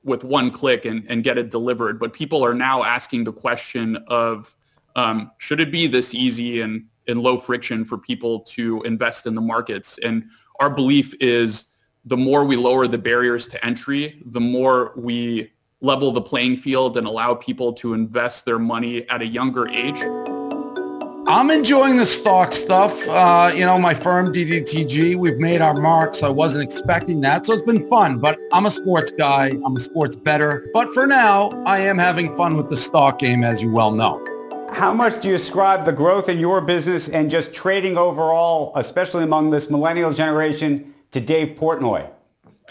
with 0.07 0.25
one 0.25 0.51
click 0.51 0.87
and, 0.87 1.05
and 1.09 1.23
get 1.23 1.37
it 1.37 1.51
delivered? 1.51 2.01
But 2.01 2.15
people 2.15 2.43
are 2.43 2.55
now 2.55 2.83
asking 2.83 3.25
the 3.25 3.33
question 3.33 3.97
of, 4.07 4.57
um, 4.95 5.31
should 5.37 5.61
it 5.61 5.71
be 5.71 5.87
this 5.87 6.15
easy 6.15 6.63
and, 6.63 6.87
and 7.07 7.21
low 7.21 7.39
friction 7.39 7.85
for 7.85 7.99
people 7.99 8.41
to 8.41 8.83
invest 8.83 9.27
in 9.27 9.35
the 9.35 9.43
markets? 9.43 9.99
And 9.99 10.25
our 10.61 10.71
belief 10.71 11.13
is 11.21 11.65
the 12.07 12.17
more 12.17 12.45
we 12.45 12.57
lower 12.57 12.89
the 12.89 12.97
barriers 12.97 13.47
to 13.49 13.67
entry, 13.67 14.23
the 14.27 14.41
more 14.41 14.95
we 14.97 15.53
level 15.83 16.13
the 16.13 16.23
playing 16.23 16.57
field 16.57 16.97
and 16.97 17.07
allow 17.07 17.35
people 17.35 17.73
to 17.75 17.93
invest 17.93 18.47
their 18.47 18.59
money 18.59 19.07
at 19.11 19.21
a 19.21 19.27
younger 19.27 19.69
age. 19.69 20.01
I'm 21.29 21.51
enjoying 21.51 21.97
the 21.97 22.07
stock 22.07 22.53
stuff. 22.53 23.05
Uh, 23.09 23.51
you 23.53 23.63
know, 23.63 23.81
my 23.81 23.95
firm, 23.95 24.33
DDTG, 24.33 25.17
we've 25.17 25.39
made 25.39 25.61
our 25.61 25.75
marks. 25.75 26.23
I 26.23 26.29
wasn't 26.29 26.63
expecting 26.63 27.21
that. 27.23 27.45
So 27.45 27.53
it's 27.53 27.63
been 27.63 27.89
fun, 27.89 28.21
but 28.21 28.39
I'm 28.53 28.67
a 28.67 28.71
sports 28.71 29.11
guy. 29.11 29.49
I'm 29.65 29.75
a 29.75 29.81
sports 29.81 30.15
bettor. 30.15 30.69
But 30.73 30.95
for 30.95 31.05
now, 31.05 31.51
I 31.67 31.79
am 31.81 31.99
having 31.99 32.33
fun 32.37 32.57
with 32.57 32.69
the 32.69 32.77
stock 32.77 33.19
game, 33.19 33.43
as 33.43 33.61
you 33.61 33.73
well 33.73 33.91
know. 33.91 34.25
How 34.73 34.95
much 34.95 35.21
do 35.21 35.31
you 35.31 35.35
ascribe 35.35 35.85
the 35.85 35.93
growth 35.93 36.29
in 36.29 36.39
your 36.39 36.61
business 36.61 37.09
and 37.09 37.29
just 37.29 37.53
trading 37.53 37.99
overall, 37.99 38.71
especially 38.77 39.25
among 39.25 39.51
this 39.51 39.69
millennial 39.69 40.13
generation, 40.13 40.95
to 41.11 41.21
Dave 41.21 41.57
Portnoy? 41.59 42.09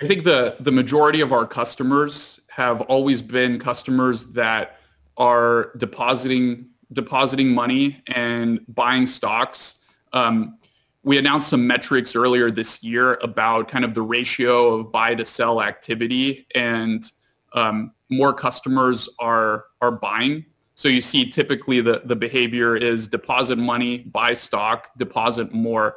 I 0.02 0.08
think 0.08 0.24
the, 0.24 0.56
the 0.62 0.72
majority 0.72 1.20
of 1.20 1.34
our 1.34 1.46
customers 1.46 2.40
have 2.48 2.80
always 2.84 3.22
been 3.22 3.60
customers 3.60 4.28
that 4.28 4.80
are 5.18 5.72
depositing 5.78 6.70
depositing 6.94 7.50
money 7.50 8.02
and 8.08 8.60
buying 8.68 9.08
stocks. 9.08 9.76
Um, 10.14 10.58
we 11.04 11.18
announced 11.18 11.50
some 11.50 11.68
metrics 11.68 12.16
earlier 12.16 12.50
this 12.50 12.84
year 12.84 13.16
about 13.22 13.68
kind 13.68 13.86
of 13.86 13.94
the 13.94 14.02
ratio 14.02 14.76
of 14.76 14.92
buy 14.92 15.14
to 15.16 15.26
sell 15.26 15.62
activity 15.62 16.48
and 16.56 17.12
um, 17.54 17.94
more 18.10 18.34
customers 18.34 19.10
are 19.20 19.66
are 19.82 19.92
buying. 19.92 20.46
So 20.76 20.90
you 20.90 21.02
see 21.02 21.30
typically 21.30 21.80
the, 21.80 22.02
the 22.04 22.16
behavior 22.16 22.76
is 22.76 23.08
deposit 23.08 23.58
money, 23.58 24.00
buy 24.00 24.34
stock, 24.34 24.90
deposit 24.98 25.54
more. 25.54 25.96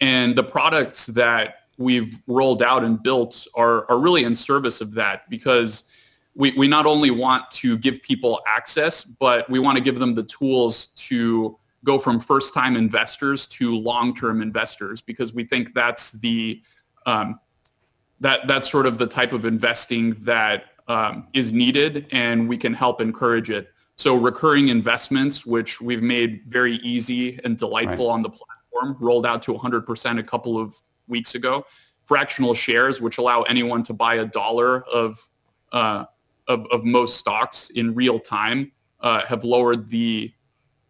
And 0.00 0.36
the 0.36 0.44
products 0.44 1.06
that 1.06 1.56
we've 1.78 2.16
rolled 2.26 2.62
out 2.62 2.84
and 2.84 3.02
built 3.02 3.46
are, 3.56 3.90
are 3.90 3.98
really 3.98 4.22
in 4.22 4.34
service 4.34 4.80
of 4.80 4.92
that 4.92 5.28
because 5.28 5.84
we, 6.40 6.52
we 6.52 6.66
not 6.66 6.86
only 6.86 7.10
want 7.10 7.50
to 7.50 7.76
give 7.76 8.02
people 8.02 8.40
access, 8.48 9.04
but 9.04 9.48
we 9.50 9.58
want 9.58 9.76
to 9.76 9.84
give 9.84 9.98
them 9.98 10.14
the 10.14 10.22
tools 10.22 10.86
to 10.96 11.58
go 11.84 11.98
from 11.98 12.18
first-time 12.18 12.76
investors 12.76 13.46
to 13.46 13.76
long-term 13.76 14.40
investors 14.40 15.02
because 15.02 15.34
we 15.34 15.44
think 15.44 15.74
that's 15.74 16.12
the 16.12 16.62
um, 17.04 17.38
that 18.20 18.46
that's 18.48 18.70
sort 18.70 18.86
of 18.86 18.96
the 18.96 19.06
type 19.06 19.34
of 19.34 19.44
investing 19.44 20.14
that 20.20 20.64
um, 20.88 21.26
is 21.34 21.52
needed, 21.52 22.06
and 22.10 22.48
we 22.48 22.56
can 22.56 22.72
help 22.72 23.02
encourage 23.02 23.50
it. 23.50 23.68
So 23.96 24.14
recurring 24.16 24.68
investments, 24.68 25.44
which 25.44 25.78
we've 25.78 26.02
made 26.02 26.44
very 26.46 26.76
easy 26.76 27.38
and 27.44 27.58
delightful 27.58 28.08
right. 28.08 28.14
on 28.14 28.22
the 28.22 28.30
platform, 28.30 28.96
rolled 28.98 29.26
out 29.26 29.42
to 29.42 29.52
100% 29.52 30.18
a 30.18 30.22
couple 30.22 30.58
of 30.58 30.74
weeks 31.06 31.34
ago. 31.34 31.66
Fractional 32.06 32.54
shares, 32.54 32.98
which 32.98 33.18
allow 33.18 33.42
anyone 33.42 33.82
to 33.82 33.92
buy 33.92 34.14
a 34.16 34.24
dollar 34.24 34.84
of 34.84 35.28
uh, 35.72 36.06
of, 36.52 36.66
of 36.74 36.84
most 36.84 37.16
stocks 37.16 37.70
in 37.70 37.94
real 38.02 38.18
time 38.18 38.58
uh, 39.00 39.24
have 39.26 39.42
lowered 39.44 39.88
the 39.88 40.32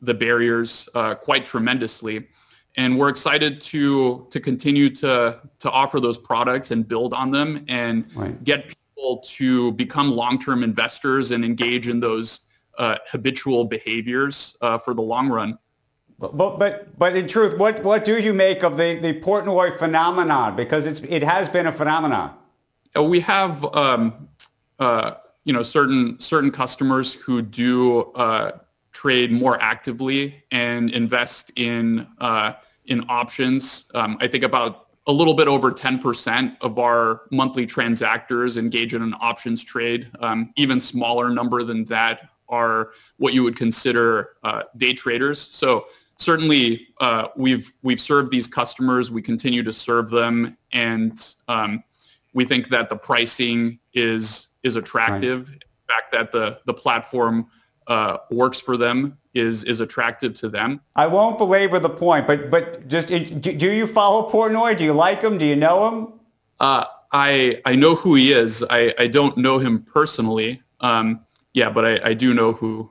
the 0.03 0.15
barriers 0.15 0.89
uh, 0.95 1.15
quite 1.15 1.45
tremendously. 1.45 2.27
And 2.77 2.99
we're 2.99 3.13
excited 3.17 3.61
to 3.73 4.27
to 4.31 4.39
continue 4.41 4.89
to 5.03 5.41
to 5.59 5.69
offer 5.71 6.01
those 6.01 6.19
products 6.31 6.71
and 6.71 6.89
build 6.93 7.13
on 7.13 7.31
them 7.31 7.65
and 7.69 7.95
right. 8.15 8.45
get 8.45 8.61
people 8.69 9.13
to 9.39 9.73
become 9.73 10.09
long-term 10.23 10.63
investors 10.63 11.31
and 11.33 11.45
engage 11.45 11.89
in 11.89 12.01
those 12.01 12.29
uh, 12.79 12.97
habitual 13.13 13.65
behaviors 13.65 14.57
uh, 14.61 14.79
for 14.79 14.95
the 14.95 15.03
long 15.03 15.29
run. 15.29 15.59
But, 16.19 16.59
but 16.59 16.99
but 16.99 17.17
in 17.17 17.27
truth, 17.27 17.53
what, 17.57 17.83
what 17.83 18.05
do 18.05 18.15
you 18.27 18.35
make 18.35 18.63
of 18.63 18.77
the, 18.77 18.99
the 18.99 19.15
Portnoy 19.21 19.79
phenomenon? 19.79 20.55
Because 20.55 20.87
it's 20.87 21.01
it 21.01 21.23
has 21.23 21.49
been 21.49 21.67
a 21.67 21.73
phenomenon. 21.73 22.35
Uh, 22.95 23.03
we 23.15 23.21
have 23.21 23.65
um, 23.75 24.29
uh, 24.79 25.13
you 25.51 25.55
know 25.55 25.65
certain 25.65 26.17
certain 26.21 26.53
customers 26.53 27.13
who 27.13 27.43
do 27.43 28.03
uh, 28.15 28.53
trade 28.93 29.33
more 29.33 29.61
actively 29.61 30.45
and 30.53 30.91
invest 30.91 31.51
in 31.57 32.07
uh, 32.19 32.53
in 32.85 33.05
options. 33.09 33.91
Um, 33.93 34.17
I 34.21 34.29
think 34.29 34.45
about 34.45 34.87
a 35.09 35.13
little 35.13 35.35
bit 35.35 35.49
over 35.49 35.73
10% 35.73 36.57
of 36.61 36.79
our 36.79 37.23
monthly 37.33 37.67
transactors 37.67 38.59
engage 38.59 38.95
in 38.95 39.03
an 39.03 39.13
options 39.21 39.65
trade. 39.65 40.09
Um, 40.21 40.53
even 40.55 40.79
smaller 40.79 41.31
number 41.31 41.65
than 41.65 41.85
that 41.87 42.29
are 42.49 42.91
what 43.17 43.35
you 43.35 43.43
would 43.43 43.57
consider 43.57 44.37
uh, 44.45 44.63
day 44.77 44.93
traders. 44.93 45.49
So 45.51 45.87
certainly 46.17 46.87
uh, 47.01 47.27
we've 47.35 47.73
we've 47.83 48.01
served 48.01 48.31
these 48.31 48.47
customers. 48.47 49.11
We 49.11 49.21
continue 49.21 49.65
to 49.65 49.73
serve 49.73 50.11
them, 50.11 50.57
and 50.71 51.35
um, 51.49 51.83
we 52.35 52.45
think 52.45 52.69
that 52.69 52.89
the 52.89 52.97
pricing 52.97 53.81
is 53.95 54.47
is 54.63 54.77
attractive. 54.77 55.49
Right. 55.49 55.65
The 55.87 55.93
fact 55.93 56.13
that 56.13 56.33
the 56.33 56.61
the 56.67 56.75
platform 56.75 57.47
uh, 57.87 58.19
works 58.31 58.61
for 58.61 58.77
them 58.77 59.19
is 59.35 59.65
is 59.65 59.81
attractive 59.81 60.35
to 60.37 60.49
them. 60.49 60.81
I 60.97 61.07
won't 61.07 61.39
belabor 61.39 61.79
the 61.79 61.91
point, 61.91 62.27
but 62.27 62.51
but 62.51 62.89
just 62.89 63.09
do 63.09 63.73
you 63.73 63.87
follow 63.87 64.31
Portnoy? 64.31 64.77
Do 64.77 64.85
you 64.85 64.93
like 64.93 65.23
him? 65.23 65.39
Do 65.39 65.45
you 65.45 65.57
know 65.57 65.89
him? 65.89 66.13
Uh, 66.59 66.85
I 67.13 67.61
I 67.65 67.75
know 67.75 67.95
who 67.95 68.15
he 68.15 68.33
is. 68.33 68.65
I, 68.71 68.95
I 68.99 69.07
don't 69.07 69.37
know 69.37 69.59
him 69.59 69.83
personally. 69.83 70.63
Um, 70.81 71.21
yeah, 71.53 71.71
but 71.71 71.85
I, 71.85 72.11
I 72.11 72.15
do 72.15 72.35
know 72.35 72.53
who 72.53 72.91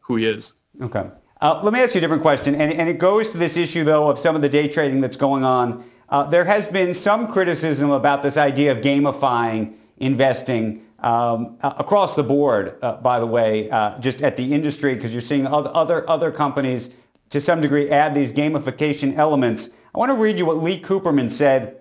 who 0.00 0.16
he 0.16 0.26
is. 0.26 0.54
Okay. 0.80 1.10
Uh, 1.40 1.60
let 1.62 1.72
me 1.72 1.80
ask 1.80 1.94
you 1.94 1.98
a 1.98 2.00
different 2.00 2.22
question, 2.22 2.54
and, 2.56 2.72
and 2.72 2.88
it 2.88 2.98
goes 2.98 3.28
to 3.28 3.38
this 3.38 3.56
issue 3.56 3.84
though 3.84 4.08
of 4.08 4.18
some 4.18 4.34
of 4.34 4.42
the 4.42 4.48
day 4.48 4.66
trading 4.66 5.00
that's 5.00 5.16
going 5.16 5.44
on. 5.44 5.84
Uh, 6.08 6.24
there 6.24 6.44
has 6.44 6.66
been 6.66 6.94
some 6.94 7.28
criticism 7.28 7.90
about 7.90 8.22
this 8.22 8.36
idea 8.36 8.72
of 8.72 8.78
gamifying 8.78 9.74
investing 9.98 10.84
um, 11.00 11.56
across 11.62 12.16
the 12.16 12.22
board, 12.22 12.76
uh, 12.82 12.96
by 12.96 13.20
the 13.20 13.26
way, 13.26 13.70
uh, 13.70 13.98
just 14.00 14.22
at 14.22 14.36
the 14.36 14.52
industry, 14.52 14.94
because 14.94 15.12
you're 15.12 15.22
seeing 15.22 15.46
other, 15.46 16.08
other 16.08 16.30
companies 16.30 16.90
to 17.30 17.40
some 17.40 17.60
degree 17.60 17.90
add 17.90 18.14
these 18.14 18.32
gamification 18.32 19.16
elements. 19.16 19.70
I 19.94 19.98
want 19.98 20.10
to 20.10 20.16
read 20.16 20.38
you 20.38 20.46
what 20.46 20.58
Lee 20.58 20.80
Cooperman 20.80 21.30
said 21.30 21.76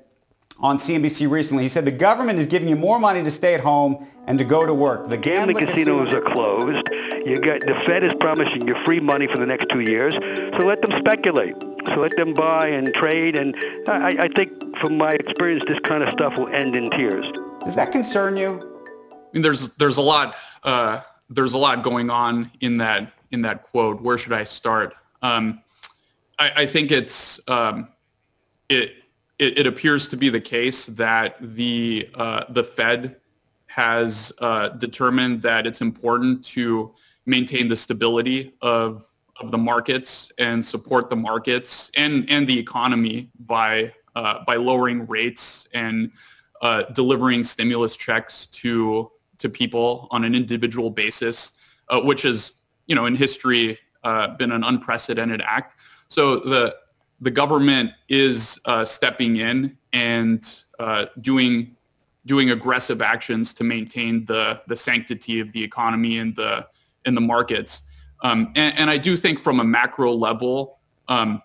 on 0.60 0.78
CNBC 0.78 1.30
recently. 1.30 1.64
He 1.64 1.70
said 1.70 1.86
the 1.86 1.92
government 1.92 2.40
is 2.40 2.48
giving 2.48 2.68
you 2.68 2.76
more 2.76 3.00
money 3.00 3.24
to 3.24 3.32
stay 3.32 3.54
at 3.54 3.62
home 3.62 4.08
and 4.28 4.38
to 4.40 4.46
go 4.46 4.66
to 4.66 4.74
work. 4.74 5.08
The 5.08 5.18
gambling, 5.18 5.58
gambling 5.58 5.76
casinos, 5.76 6.14
are 6.14 6.22
closed. 6.22 6.88
You 7.26 7.40
got 7.40 7.62
the 7.62 7.76
Fed 7.86 8.04
is 8.04 8.14
promising 8.20 8.68
you 8.68 8.76
free 8.84 9.00
money 9.00 9.28
for 9.28 9.38
the 9.38 9.46
next 9.46 9.70
two 9.70 9.82
years. 9.82 10.16
So 10.56 10.66
let 10.66 10.82
them 10.82 10.92
speculate. 10.92 11.56
So 11.86 11.96
let 11.98 12.16
them 12.18 12.34
buy 12.34 12.68
and 12.68 12.94
trade. 12.94 13.36
And 13.36 13.56
I, 13.88 14.26
I 14.26 14.28
think, 14.28 14.78
from 14.78 14.98
my 14.98 15.14
experience, 15.14 15.64
this 15.68 15.80
kind 15.80 16.04
of 16.04 16.10
stuff 16.10 16.38
will 16.38 16.50
end 16.50 16.76
in 16.76 16.90
tears. 16.90 17.32
Does 17.64 17.76
that 17.76 17.92
concern 17.92 18.36
you? 18.36 18.77
Mean, 19.34 19.42
there's 19.42 19.72
there's 19.76 19.98
a 19.98 20.02
lot 20.02 20.36
uh, 20.64 21.02
there's 21.30 21.54
a 21.54 21.58
lot 21.58 21.84
going 21.84 22.10
on 22.10 22.52
in 22.62 22.78
that 22.78 23.14
in 23.32 23.42
that 23.44 23.64
quote. 23.64 24.02
Where 24.02 24.18
should 24.18 24.34
I 24.34 24.44
start? 24.44 24.96
Um, 25.22 25.62
I, 26.40 26.52
I, 26.58 26.66
think 26.66 26.92
it's 26.92 27.40
um, 27.48 27.90
it, 28.70 28.96
it, 29.40 29.60
it 29.60 29.68
appears 29.68 30.08
to 30.10 30.18
be 30.18 30.30
the 30.30 30.40
case 30.40 30.86
that 30.86 31.36
the 31.42 32.10
uh, 32.16 32.46
the 32.50 32.64
Fed 32.64 33.18
has 33.68 34.32
uh, 34.40 34.70
determined 34.70 35.42
that 35.42 35.68
it's 35.68 35.82
important 35.82 36.44
to 36.46 36.94
maintain 37.26 37.68
the 37.68 37.76
stability 37.76 38.54
of 38.62 39.06
of 39.40 39.52
the 39.52 39.58
markets 39.58 40.32
and 40.40 40.64
support 40.64 41.10
the 41.10 41.16
markets 41.16 41.92
and 41.96 42.30
and 42.30 42.48
the 42.48 42.58
economy 42.58 43.30
by 43.42 43.92
uh, 44.16 44.44
by 44.46 44.56
lowering 44.56 45.06
rates 45.08 45.68
and 45.74 46.12
uh, 46.62 46.84
delivering 46.94 47.44
stimulus 47.44 47.96
checks 47.96 48.48
to 48.48 49.12
to 49.38 49.50
people 49.50 50.08
on 50.12 50.24
an 50.24 50.36
individual 50.36 50.90
basis, 50.90 51.54
uh, 51.90 52.02
which 52.02 52.24
has, 52.24 52.54
you 52.88 52.96
know, 52.96 53.06
in 53.06 53.16
history 53.16 53.78
uh, 54.04 54.36
been 54.36 54.52
an 54.52 54.64
unprecedented 54.64 55.42
act. 55.42 55.76
So 56.08 56.38
the 56.38 56.76
the 57.20 57.32
government 57.32 57.92
is 58.10 58.60
uh, 58.66 58.86
stepping 58.86 59.38
in 59.38 59.78
and 59.94 60.62
uh, 60.80 61.08
doing 61.22 61.76
doing 62.26 62.52
aggressive 62.52 63.02
actions 63.02 63.54
to 63.56 63.64
maintain 63.64 64.26
the 64.26 64.62
the 64.68 64.78
sanctity 64.78 65.40
of 65.40 65.52
the 65.52 65.64
economy 65.64 66.20
and 66.20 66.36
the 66.36 66.68
in 67.06 67.16
the 67.16 67.22
markets. 67.22 67.84
Um, 68.22 68.52
and, 68.56 68.78
and, 68.80 68.90
I 68.90 68.98
do 68.98 69.16
think 69.16 69.40
from 69.40 69.60
a 69.60 69.64
macro 69.64 70.12
level, 70.12 70.80
um, 71.08 71.42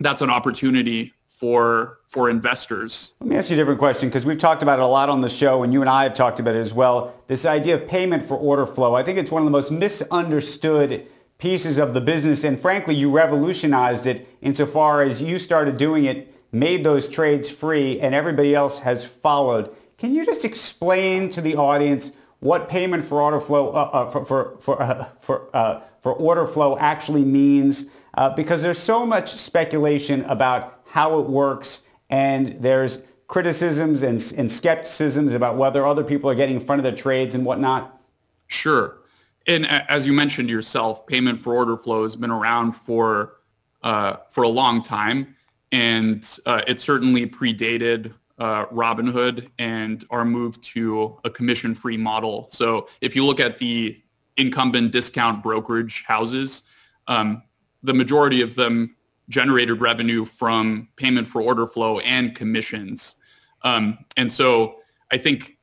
that's 0.00 0.22
an 0.22 0.30
opportunity 0.30 1.12
for 1.38 2.00
for 2.08 2.28
investors. 2.28 3.12
Let 3.20 3.28
me 3.28 3.36
ask 3.36 3.48
you 3.48 3.54
a 3.54 3.58
different 3.58 3.78
question 3.78 4.08
because 4.08 4.26
we've 4.26 4.38
talked 4.38 4.62
about 4.62 4.80
it 4.80 4.82
a 4.82 4.86
lot 4.86 5.08
on 5.08 5.20
the 5.20 5.28
show 5.28 5.62
and 5.62 5.72
you 5.72 5.80
and 5.82 5.88
I 5.88 6.02
have 6.02 6.14
talked 6.14 6.40
about 6.40 6.56
it 6.56 6.60
as 6.60 6.74
well. 6.74 7.14
This 7.28 7.46
idea 7.46 7.76
of 7.76 7.86
payment 7.86 8.24
for 8.24 8.36
order 8.36 8.66
flow. 8.66 8.94
I 8.94 9.04
think 9.04 9.18
it's 9.18 9.30
one 9.30 9.42
of 9.42 9.46
the 9.46 9.52
most 9.52 9.70
misunderstood 9.70 11.06
pieces 11.38 11.78
of 11.78 11.94
the 11.94 12.00
business 12.00 12.42
and 12.42 12.58
frankly 12.58 12.96
you 12.96 13.10
revolutionized 13.10 14.06
it 14.06 14.26
insofar 14.40 15.02
as 15.02 15.22
you 15.22 15.38
started 15.38 15.76
doing 15.76 16.06
it, 16.06 16.34
made 16.50 16.82
those 16.82 17.08
trades 17.08 17.48
free 17.48 18.00
and 18.00 18.14
everybody 18.14 18.54
else 18.54 18.80
has 18.80 19.04
followed. 19.04 19.70
Can 19.96 20.14
you 20.14 20.26
just 20.26 20.44
explain 20.44 21.28
to 21.30 21.40
the 21.40 21.54
audience 21.54 22.10
what 22.40 22.68
payment 22.68 23.04
for 23.04 23.20
order 23.20 23.40
flow 23.40 23.70
uh, 23.70 23.90
uh, 23.92 24.10
for 24.10 24.24
for 24.24 24.56
for, 24.58 24.82
uh, 24.82 25.04
for, 25.20 25.50
uh, 25.54 25.80
for 26.00 26.12
order 26.14 26.46
flow 26.46 26.76
actually 26.78 27.24
means? 27.24 27.86
Uh, 28.14 28.28
because 28.34 28.62
there's 28.62 28.78
so 28.78 29.06
much 29.06 29.32
speculation 29.32 30.24
about 30.24 30.77
how 30.98 31.20
it 31.20 31.28
works, 31.28 31.82
and 32.10 32.56
there's 32.56 33.02
criticisms 33.28 34.02
and, 34.02 34.18
and 34.36 34.50
skepticisms 34.50 35.32
about 35.32 35.54
whether 35.56 35.86
other 35.86 36.02
people 36.02 36.28
are 36.28 36.34
getting 36.34 36.56
in 36.56 36.60
front 36.60 36.80
of 36.80 36.84
the 36.84 36.90
trades 36.90 37.36
and 37.36 37.44
whatnot? 37.44 38.00
Sure. 38.48 38.98
And 39.46 39.64
as 39.66 40.08
you 40.08 40.12
mentioned 40.12 40.50
yourself, 40.50 41.06
payment 41.06 41.40
for 41.40 41.54
order 41.54 41.76
flow 41.76 42.02
has 42.02 42.16
been 42.16 42.32
around 42.32 42.72
for 42.72 43.36
uh, 43.84 44.16
for 44.28 44.42
a 44.42 44.48
long 44.48 44.82
time, 44.82 45.36
and 45.70 46.28
uh, 46.46 46.62
it 46.66 46.80
certainly 46.80 47.28
predated 47.28 48.12
uh, 48.40 48.66
Robinhood 48.66 49.50
and 49.60 50.04
our 50.10 50.24
move 50.24 50.60
to 50.74 51.16
a 51.22 51.30
commission-free 51.30 51.96
model. 51.96 52.48
So 52.50 52.88
if 53.00 53.14
you 53.14 53.24
look 53.24 53.38
at 53.38 53.58
the 53.58 54.02
incumbent 54.36 54.90
discount 54.90 55.44
brokerage 55.44 56.02
houses, 56.08 56.62
um, 57.06 57.42
the 57.84 57.94
majority 57.94 58.42
of 58.42 58.56
them 58.56 58.96
generated 59.28 59.80
revenue 59.80 60.24
from 60.24 60.88
payment 60.96 61.28
for 61.28 61.42
order 61.42 61.66
flow 61.66 61.98
and 62.00 62.34
commissions. 62.34 63.16
Um, 63.62 63.98
and 64.16 64.30
so 64.30 64.76
I 65.12 65.18
think 65.18 65.58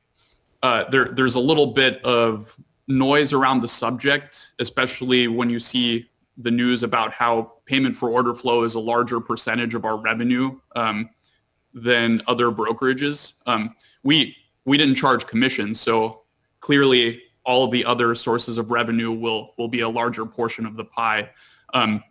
uh, 0.62 0.84
there, 0.90 1.06
there's 1.06 1.34
a 1.34 1.40
little 1.40 1.68
bit 1.68 2.04
of 2.04 2.56
noise 2.88 3.32
around 3.32 3.60
the 3.60 3.68
subject, 3.68 4.54
especially 4.58 5.28
when 5.28 5.50
you 5.50 5.60
see 5.60 6.08
the 6.38 6.50
news 6.50 6.82
about 6.82 7.12
how 7.12 7.54
payment 7.64 7.96
for 7.96 8.10
order 8.10 8.34
flow 8.34 8.62
is 8.62 8.74
a 8.74 8.80
larger 8.80 9.20
percentage 9.20 9.74
of 9.74 9.84
our 9.84 9.96
revenue 9.96 10.58
um, 10.76 11.08
than 11.72 12.22
other 12.26 12.50
brokerages. 12.50 13.34
Um, 13.46 13.74
we 14.02 14.36
we 14.64 14.76
didn't 14.76 14.96
charge 14.96 15.26
commissions, 15.26 15.80
so 15.80 16.22
clearly 16.60 17.22
all 17.44 17.64
of 17.64 17.70
the 17.70 17.84
other 17.84 18.14
sources 18.14 18.58
of 18.58 18.70
revenue 18.70 19.10
will 19.10 19.54
will 19.56 19.68
be 19.68 19.80
a 19.80 19.88
larger 19.88 20.26
portion 20.26 20.66
of 20.66 20.76
the 20.76 20.84
pie. 20.84 21.30
Um, 21.74 22.02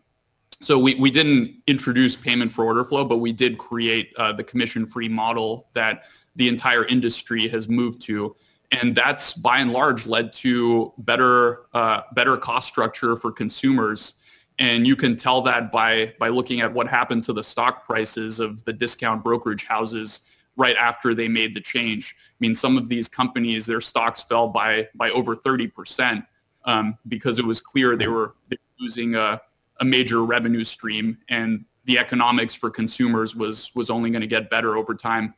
so 0.65 0.79
we, 0.79 0.95
we 0.95 1.11
didn't 1.11 1.61
introduce 1.67 2.15
payment 2.15 2.51
for 2.51 2.65
order 2.65 2.83
flow, 2.83 3.05
but 3.05 3.17
we 3.17 3.31
did 3.31 3.59
create 3.59 4.11
uh, 4.17 4.33
the 4.33 4.43
commission-free 4.43 5.09
model 5.09 5.67
that 5.73 6.05
the 6.37 6.47
entire 6.47 6.85
industry 6.85 7.47
has 7.47 7.69
moved 7.69 8.01
to. 8.01 8.35
And 8.71 8.95
that's 8.95 9.35
by 9.35 9.59
and 9.59 9.71
large 9.71 10.07
led 10.07 10.33
to 10.33 10.91
better, 10.97 11.67
uh, 11.75 12.01
better 12.13 12.35
cost 12.35 12.67
structure 12.67 13.15
for 13.15 13.31
consumers. 13.31 14.15
And 14.57 14.87
you 14.87 14.95
can 14.95 15.15
tell 15.15 15.39
that 15.43 15.71
by, 15.71 16.15
by 16.17 16.29
looking 16.29 16.61
at 16.61 16.73
what 16.73 16.87
happened 16.87 17.23
to 17.25 17.33
the 17.33 17.43
stock 17.43 17.85
prices 17.85 18.39
of 18.39 18.65
the 18.65 18.73
discount 18.73 19.23
brokerage 19.23 19.65
houses 19.65 20.21
right 20.57 20.75
after 20.77 21.13
they 21.13 21.27
made 21.27 21.53
the 21.53 21.61
change. 21.61 22.15
I 22.19 22.33
mean, 22.39 22.55
some 22.55 22.75
of 22.75 22.89
these 22.89 23.07
companies, 23.07 23.67
their 23.67 23.81
stocks 23.81 24.23
fell 24.23 24.47
by, 24.47 24.87
by 24.95 25.11
over 25.11 25.35
30% 25.35 26.25
um, 26.63 26.97
because 27.07 27.37
it 27.37 27.45
was 27.45 27.61
clear 27.61 27.95
they 27.95 28.07
were, 28.07 28.33
they 28.49 28.55
were 28.55 28.83
losing 28.83 29.13
a, 29.13 29.39
a 29.79 29.85
major 29.85 30.23
revenue 30.23 30.63
stream 30.63 31.17
and 31.29 31.65
the 31.85 31.99
economics 31.99 32.55
for 32.55 32.69
consumers 32.69 33.35
was 33.35 33.73
was 33.75 33.89
only 33.89 34.09
going 34.09 34.21
to 34.21 34.27
get 34.27 34.49
better 34.49 34.75
over 34.75 34.95
time. 34.95 35.33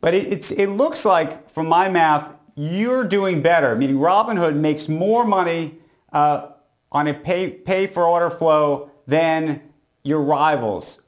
But 0.00 0.14
it, 0.14 0.32
it's 0.32 0.50
it 0.50 0.68
looks 0.68 1.04
like 1.04 1.48
from 1.48 1.68
my 1.68 1.88
math 1.88 2.36
you're 2.54 3.04
doing 3.04 3.40
better. 3.40 3.74
Meaning 3.76 3.96
Robinhood 3.96 4.56
makes 4.56 4.88
more 4.88 5.24
money 5.24 5.78
uh, 6.12 6.48
on 6.90 7.06
a 7.08 7.14
pay 7.14 7.50
pay 7.50 7.86
for 7.86 8.04
order 8.04 8.30
flow 8.30 8.90
than 9.06 9.62
your 10.02 10.20
rivals. 10.20 11.02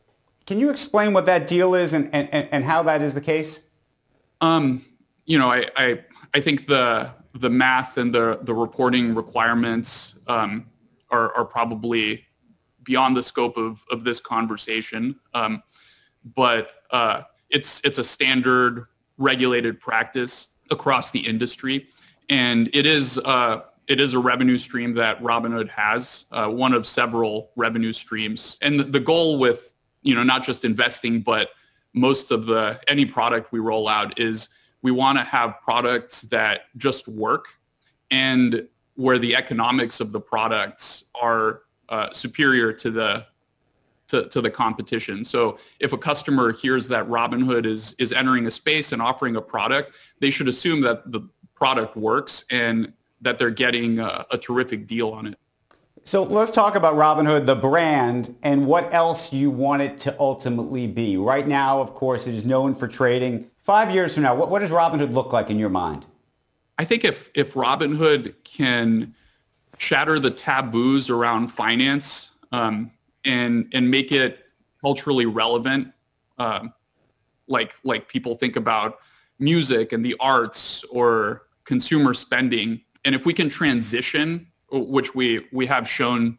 Can 0.47 0.61
you 0.61 0.70
explain 0.70 1.14
what 1.14 1.27
that 1.27 1.47
deal 1.47 1.75
is 1.75 1.92
and, 1.92 2.14
and, 2.14 2.29
and 2.33 2.64
how 2.64 2.83
that 2.83 3.01
is 3.01 3.14
the 3.14 3.20
case? 3.20 3.62
Um, 4.40 4.85
you 5.25 5.38
know, 5.38 5.51
I, 5.51 5.66
I, 5.77 6.05
I 6.35 6.40
think 6.40 6.66
the 6.66 7.11
the 7.35 7.51
math 7.51 7.97
and 7.97 8.14
the 8.14 8.38
the 8.42 8.55
reporting 8.55 9.14
requirements 9.14 10.14
um, 10.29 10.66
are, 11.11 11.35
are 11.35 11.44
probably 11.44 12.23
beyond 12.85 13.16
the 13.16 13.23
scope 13.23 13.57
of, 13.57 13.83
of 13.90 14.05
this 14.05 14.20
conversation. 14.20 15.16
Um, 15.33 15.62
but 16.35 16.70
uh, 16.90 17.23
it's 17.51 17.81
it's 17.85 17.99
a 17.99 18.05
standard 18.05 18.87
regulated 19.18 19.81
practice 19.81 20.49
across 20.70 21.11
the 21.11 21.20
industry, 21.20 21.88
and 22.29 22.70
it 22.73 22.87
is 22.87 23.18
uh, 23.18 23.62
it 23.87 24.01
is 24.01 24.14
a 24.14 24.18
revenue 24.18 24.59
stream 24.59 24.94
that 24.94 25.20
Robinhood 25.23 25.68
has, 25.68 26.25
uh, 26.33 26.49
one 26.49 26.73
of 26.73 26.87
several 26.87 27.51
revenue 27.57 27.92
streams. 27.92 28.57
And 28.62 28.81
the, 28.81 28.85
the 28.85 29.01
goal 29.01 29.38
with, 29.38 29.75
you 30.03 30.14
know, 30.14 30.23
not 30.23 30.42
just 30.42 30.64
investing, 30.64 31.20
but 31.20 31.51
most 31.92 32.31
of 32.31 32.47
the 32.47 32.81
any 32.88 33.05
product 33.05 33.53
we 33.53 33.61
roll 33.61 33.88
out 33.88 34.18
is 34.18 34.49
we 34.83 34.90
want 34.90 35.18
to 35.18 35.25
have 35.25 35.61
products 35.62 36.23
that 36.23 36.62
just 36.77 37.09
work 37.09 37.47
and 38.11 38.66
where 38.97 39.18
the 39.18 39.35
economics 39.35 40.01
of 40.01 40.12
the 40.12 40.20
products 40.20 41.05
are 41.20 41.62
uh, 41.88 42.11
superior 42.12 42.73
to 42.73 42.90
the 42.90 43.27
to, 44.09 44.29
to 44.29 44.42
the 44.42 44.51
competition. 44.51 45.25
So 45.25 45.59
if 45.81 45.92
a 45.92 45.99
customer 45.99 46.53
hears 46.53 46.88
that 46.88 47.09
Robinhood 47.09 47.66
is 47.66 47.94
is 47.99 48.12
entering 48.12 48.47
a 48.47 48.51
space 48.51 48.92
and 48.92 49.01
offering 49.01 49.37
a 49.37 49.42
product, 49.42 49.94
they 50.20 50.31
should 50.31 50.49
assume 50.49 50.81
that 50.83 51.11
the 51.11 51.23
product 51.55 51.97
works 51.97 52.44
and 52.51 52.92
that 53.20 53.38
they're 53.38 53.51
getting 53.51 54.01
a, 54.01 54.27
a 54.31 54.38
terrific 54.38 54.87
deal 54.87 55.11
on 55.11 55.27
it. 55.27 55.38
So 56.07 56.23
let's 56.23 56.51
talk 56.51 56.77
about 56.77 56.97
Robinhood, 56.97 57.47
the 57.47 57.55
brand, 57.55 58.37
and 58.42 58.66
what 58.66 58.92
else 58.92 59.33
you 59.33 59.51
want 59.51 59.81
it 59.81 59.97
to 59.99 60.14
ultimately 60.20 60.87
be. 60.87 61.16
Right 61.16 61.49
now, 61.49 61.81
of 61.81 61.94
course, 61.94 62.27
it 62.27 62.35
is 62.35 62.44
known 62.44 62.75
for 62.75 62.87
trading. 62.87 63.51
Five 63.62 63.90
years 63.90 64.12
from 64.12 64.25
now, 64.25 64.35
what, 64.35 64.51
what 64.51 64.59
does 64.59 64.70
Robinhood 64.70 65.14
look 65.14 65.33
like 65.33 65.49
in 65.49 65.59
your 65.59 65.70
mind? 65.70 66.05
I 66.79 66.85
think 66.85 67.05
if 67.05 67.31
if 67.35 67.55
Robinhood 67.55 68.35
can 68.44 69.14
shatter 69.85 70.18
the 70.18 70.31
taboos 70.31 71.11
around 71.11 71.49
finance 71.49 72.31
um, 72.53 72.90
and 73.25 73.68
and 73.75 73.90
make 73.90 74.12
it 74.12 74.47
culturally 74.81 75.27
relevant, 75.27 75.92
um, 76.38 76.73
like 77.49 77.75
like 77.85 78.09
people 78.09 78.35
think 78.35 78.57
about 78.57 78.99
music 79.38 79.92
and 79.92 80.05
the 80.05 80.16
arts 80.20 80.85
or 80.90 81.42
consumer 81.64 82.14
spending, 82.14 82.81
and 83.05 83.14
if 83.14 83.27
we 83.27 83.35
can 83.35 83.49
transition, 83.49 84.47
which 84.70 85.14
we 85.14 85.47
we 85.53 85.66
have 85.66 85.87
shown 85.87 86.38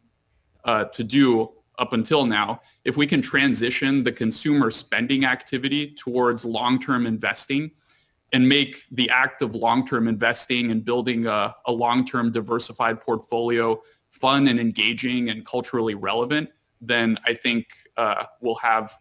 uh, 0.64 0.86
to 0.86 1.04
do 1.04 1.52
up 1.78 1.94
until 1.94 2.26
now, 2.26 2.62
if 2.84 2.98
we 2.98 3.06
can 3.06 3.22
transition 3.22 4.04
the 4.04 4.12
consumer 4.12 4.72
spending 4.72 5.26
activity 5.26 5.94
towards 5.94 6.46
long-term 6.46 7.06
investing 7.06 7.70
and 8.34 8.48
make 8.48 8.84
the 8.92 9.10
act 9.10 9.42
of 9.42 9.56
long-term 9.56 10.08
investing 10.08 10.72
and 10.72 10.84
building 10.84 11.28
a, 11.28 11.56
a 11.66 11.72
long-term 11.72 12.32
diversified 12.32 13.02
portfolio 13.02 13.82
fun 14.10 14.48
and 14.48 14.60
engaging 14.60 15.30
and 15.30 15.46
culturally 15.46 15.96
relevant, 15.96 16.50
then 16.82 17.18
I 17.26 17.34
think 17.34 17.68
uh, 17.98 18.26
we'll 18.42 18.56
have 18.56 18.94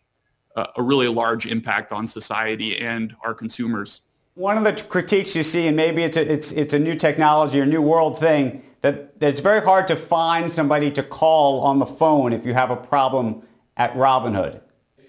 a, 0.57 0.67
a 0.77 0.83
really 0.83 1.09
large 1.09 1.47
impact 1.47 1.93
on 1.93 2.07
society 2.07 2.81
and 2.81 3.15
our 3.25 3.35
consumers. 3.35 4.03
One 4.35 4.57
of 4.57 4.65
the 4.65 4.85
critiques 4.89 5.37
you 5.37 5.45
see, 5.45 5.69
and 5.69 5.77
maybe 5.77 6.03
it's 6.03 6.17
a, 6.17 6.33
it's, 6.33 6.51
it's 6.53 6.73
a 6.73 6.79
new 6.79 6.97
technology 6.97 7.61
or 7.61 7.67
new 7.67 7.83
world 7.83 8.19
thing, 8.19 8.63
that, 8.81 9.19
that 9.21 9.31
it's 9.31 9.41
very 9.41 9.63
hard 9.63 9.87
to 9.89 9.97
find 9.97 10.51
somebody 10.51 10.91
to 10.91 11.03
call 11.03 11.61
on 11.61 11.79
the 11.79 11.87
phone 11.87 12.33
if 12.33 12.45
you 12.45 12.53
have 12.53 12.71
a 12.71 12.77
problem 12.77 13.43
at 13.77 13.95
Robinhood. 13.95 14.61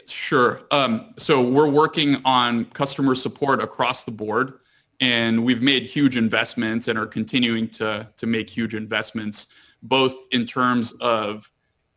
Sure. 0.08 0.62
Um, 0.72 1.13
so 1.18 1.41
we're 1.41 1.70
working 1.70 2.18
on 2.26 2.65
customer 2.65 3.15
support 3.15 3.62
across 3.62 4.04
the 4.04 4.12
board, 4.12 4.60
and 5.00 5.44
we've 5.44 5.62
made 5.62 5.84
huge 5.84 6.15
investments 6.15 6.88
and 6.88 6.98
are 6.98 7.08
continuing 7.08 7.68
to, 7.70 8.08
to 8.18 8.28
make 8.28 8.50
huge 8.50 8.76
investments, 8.76 9.48
both 9.82 10.13
in 10.32 10.46
terms 10.46 10.94
of 11.02 11.50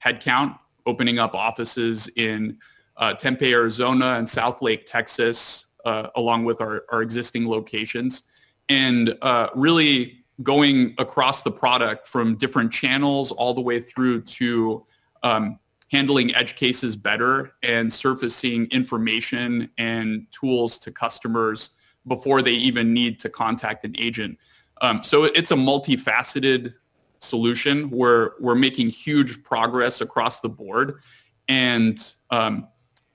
headcount, 0.04 0.58
opening 0.86 1.18
up 1.18 1.34
offices 1.34 2.08
in 2.16 2.58
uh, 2.96 3.14
Tempe, 3.14 3.52
Arizona, 3.52 4.14
and 4.14 4.26
Southlake, 4.26 4.84
Texas, 4.84 5.66
uh, 5.84 6.08
along 6.16 6.44
with 6.44 6.60
our, 6.60 6.84
our 6.90 7.02
existing 7.02 7.48
locations 7.48 8.24
and 8.68 9.16
uh, 9.22 9.48
really 9.54 10.24
going 10.42 10.94
across 10.98 11.42
the 11.42 11.50
product 11.50 12.06
from 12.06 12.36
different 12.36 12.72
channels 12.72 13.32
all 13.32 13.54
the 13.54 13.60
way 13.60 13.80
through 13.80 14.20
to 14.22 14.84
um, 15.22 15.58
handling 15.90 16.34
edge 16.34 16.56
cases 16.56 16.96
better 16.96 17.54
and 17.62 17.92
surfacing 17.92 18.66
information 18.66 19.70
and 19.78 20.26
tools 20.30 20.78
to 20.78 20.92
customers 20.92 21.70
before 22.06 22.42
they 22.42 22.52
even 22.52 22.92
need 22.92 23.18
to 23.20 23.28
contact 23.28 23.84
an 23.84 23.94
agent. 23.98 24.38
Um, 24.80 25.02
so 25.02 25.24
it's 25.24 25.50
a 25.50 25.56
multifaceted 25.56 26.74
solution 27.20 27.90
where 27.90 28.32
we're 28.38 28.54
making 28.54 28.90
huge 28.90 29.42
progress 29.42 30.00
across 30.00 30.40
the 30.40 30.48
board. 30.48 31.00
And 31.48 32.12
um, 32.30 32.68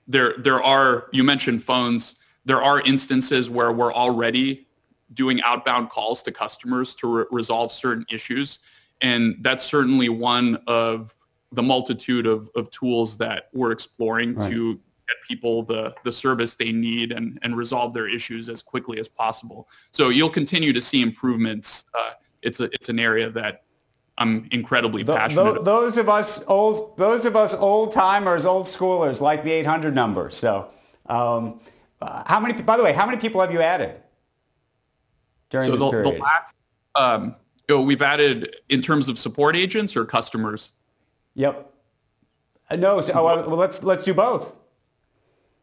there, 0.06 0.34
there 0.38 0.62
are, 0.62 1.08
you 1.12 1.24
mentioned 1.24 1.64
phones 1.64 2.16
there 2.44 2.62
are 2.62 2.80
instances 2.82 3.48
where 3.48 3.72
we're 3.72 3.92
already 3.92 4.66
doing 5.14 5.40
outbound 5.42 5.90
calls 5.90 6.22
to 6.24 6.32
customers 6.32 6.94
to 6.96 7.18
re- 7.18 7.24
resolve 7.30 7.72
certain 7.72 8.04
issues. 8.10 8.58
And 9.00 9.36
that's 9.40 9.64
certainly 9.64 10.08
one 10.08 10.58
of 10.66 11.14
the 11.54 11.62
multitude 11.62 12.26
of, 12.26 12.50
of 12.56 12.70
tools 12.70 13.16
that 13.18 13.48
we're 13.52 13.72
exploring 13.72 14.34
right. 14.34 14.50
to 14.50 14.74
get 15.08 15.16
people 15.28 15.62
the, 15.62 15.94
the 16.02 16.12
service 16.12 16.54
they 16.54 16.72
need 16.72 17.12
and, 17.12 17.38
and 17.42 17.56
resolve 17.56 17.92
their 17.92 18.08
issues 18.08 18.48
as 18.48 18.62
quickly 18.62 18.98
as 18.98 19.08
possible. 19.08 19.68
So 19.90 20.08
you'll 20.08 20.30
continue 20.30 20.72
to 20.72 20.80
see 20.80 21.02
improvements. 21.02 21.84
Uh, 21.98 22.12
it's, 22.42 22.60
a, 22.60 22.64
it's 22.64 22.88
an 22.88 22.98
area 22.98 23.30
that 23.30 23.64
I'm 24.18 24.48
incredibly 24.52 25.02
the, 25.02 25.14
passionate. 25.14 25.54
The, 25.54 25.62
those 25.62 25.96
of 25.96 26.08
us 26.08 26.44
old, 26.46 26.96
those 26.96 27.26
of 27.26 27.36
us 27.36 27.54
old 27.54 27.92
timers, 27.92 28.46
old 28.46 28.66
schoolers 28.66 29.20
like 29.20 29.44
the 29.44 29.50
800 29.50 29.94
number. 29.94 30.30
So 30.30 30.68
um, 31.06 31.60
uh, 32.00 32.22
how 32.26 32.40
many? 32.40 32.60
By 32.62 32.76
the 32.76 32.84
way, 32.84 32.92
how 32.92 33.06
many 33.06 33.18
people 33.18 33.40
have 33.40 33.52
you 33.52 33.60
added 33.60 34.00
during 35.50 35.66
so 35.66 35.72
this 35.72 35.80
the, 35.80 35.90
period? 35.90 36.14
The 36.14 36.18
last, 36.18 36.54
um, 36.94 37.36
you 37.68 37.76
know, 37.76 37.82
we've 37.82 38.02
added 38.02 38.56
in 38.68 38.82
terms 38.82 39.08
of 39.08 39.18
support 39.18 39.56
agents 39.56 39.96
or 39.96 40.04
customers. 40.04 40.72
Yep. 41.34 41.72
Uh, 42.70 42.76
no. 42.76 43.00
So, 43.00 43.12
oh, 43.14 43.48
well, 43.48 43.58
let's 43.58 43.82
let's 43.82 44.04
do 44.04 44.14
both. 44.14 44.56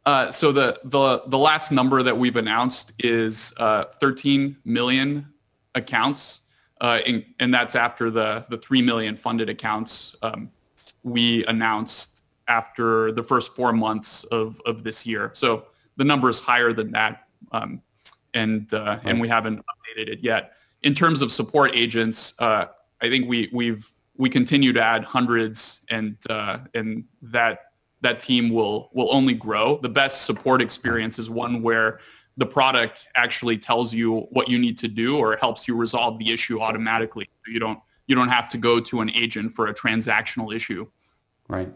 Uh, 0.05 0.31
so 0.31 0.51
the 0.51 0.79
the 0.83 1.23
the 1.27 1.37
last 1.37 1.71
number 1.71 2.03
that 2.03 2.17
we've 2.17 2.35
announced 2.35 2.91
is 2.99 3.53
uh, 3.57 3.85
13 3.99 4.57
million 4.65 5.27
accounts, 5.75 6.39
uh, 6.81 6.99
in, 7.05 7.23
and 7.39 7.53
that's 7.53 7.75
after 7.75 8.09
the 8.09 8.45
the 8.49 8.57
3 8.57 8.81
million 8.81 9.15
funded 9.15 9.49
accounts 9.49 10.15
um, 10.21 10.49
we 11.03 11.45
announced 11.45 12.23
after 12.47 13.11
the 13.11 13.23
first 13.23 13.55
four 13.55 13.71
months 13.71 14.23
of 14.25 14.59
of 14.65 14.83
this 14.83 15.05
year. 15.05 15.31
So 15.33 15.67
the 15.97 16.03
number 16.03 16.29
is 16.29 16.39
higher 16.39 16.73
than 16.73 16.91
that, 16.91 17.27
um, 17.51 17.81
and 18.33 18.73
uh, 18.73 18.99
and 19.03 19.21
we 19.21 19.27
haven't 19.27 19.59
updated 19.59 20.09
it 20.09 20.19
yet. 20.21 20.53
In 20.83 20.95
terms 20.95 21.21
of 21.21 21.31
support 21.31 21.75
agents, 21.75 22.33
uh, 22.39 22.65
I 23.01 23.09
think 23.09 23.29
we 23.29 23.49
we've 23.53 23.91
we 24.21 24.29
continue 24.29 24.71
to 24.71 24.79
add 24.79 25.03
hundreds, 25.03 25.81
and 25.89 26.15
uh, 26.29 26.59
and 26.75 27.05
that 27.23 27.71
that 28.01 28.19
team 28.19 28.51
will 28.51 28.91
will 28.93 29.11
only 29.11 29.33
grow. 29.33 29.79
The 29.81 29.89
best 29.89 30.25
support 30.25 30.61
experience 30.61 31.17
is 31.17 31.27
one 31.27 31.63
where 31.63 32.01
the 32.37 32.45
product 32.45 33.07
actually 33.15 33.57
tells 33.57 33.95
you 33.95 34.27
what 34.29 34.47
you 34.47 34.59
need 34.59 34.77
to 34.77 34.87
do 34.87 35.17
or 35.17 35.37
helps 35.37 35.67
you 35.67 35.75
resolve 35.75 36.19
the 36.19 36.31
issue 36.31 36.61
automatically. 36.61 37.27
You 37.47 37.59
don't 37.59 37.79
you 38.05 38.13
don't 38.13 38.29
have 38.29 38.47
to 38.49 38.59
go 38.59 38.79
to 38.79 39.01
an 39.01 39.09
agent 39.09 39.53
for 39.53 39.67
a 39.67 39.73
transactional 39.73 40.53
issue. 40.53 40.87
Right. 41.47 41.73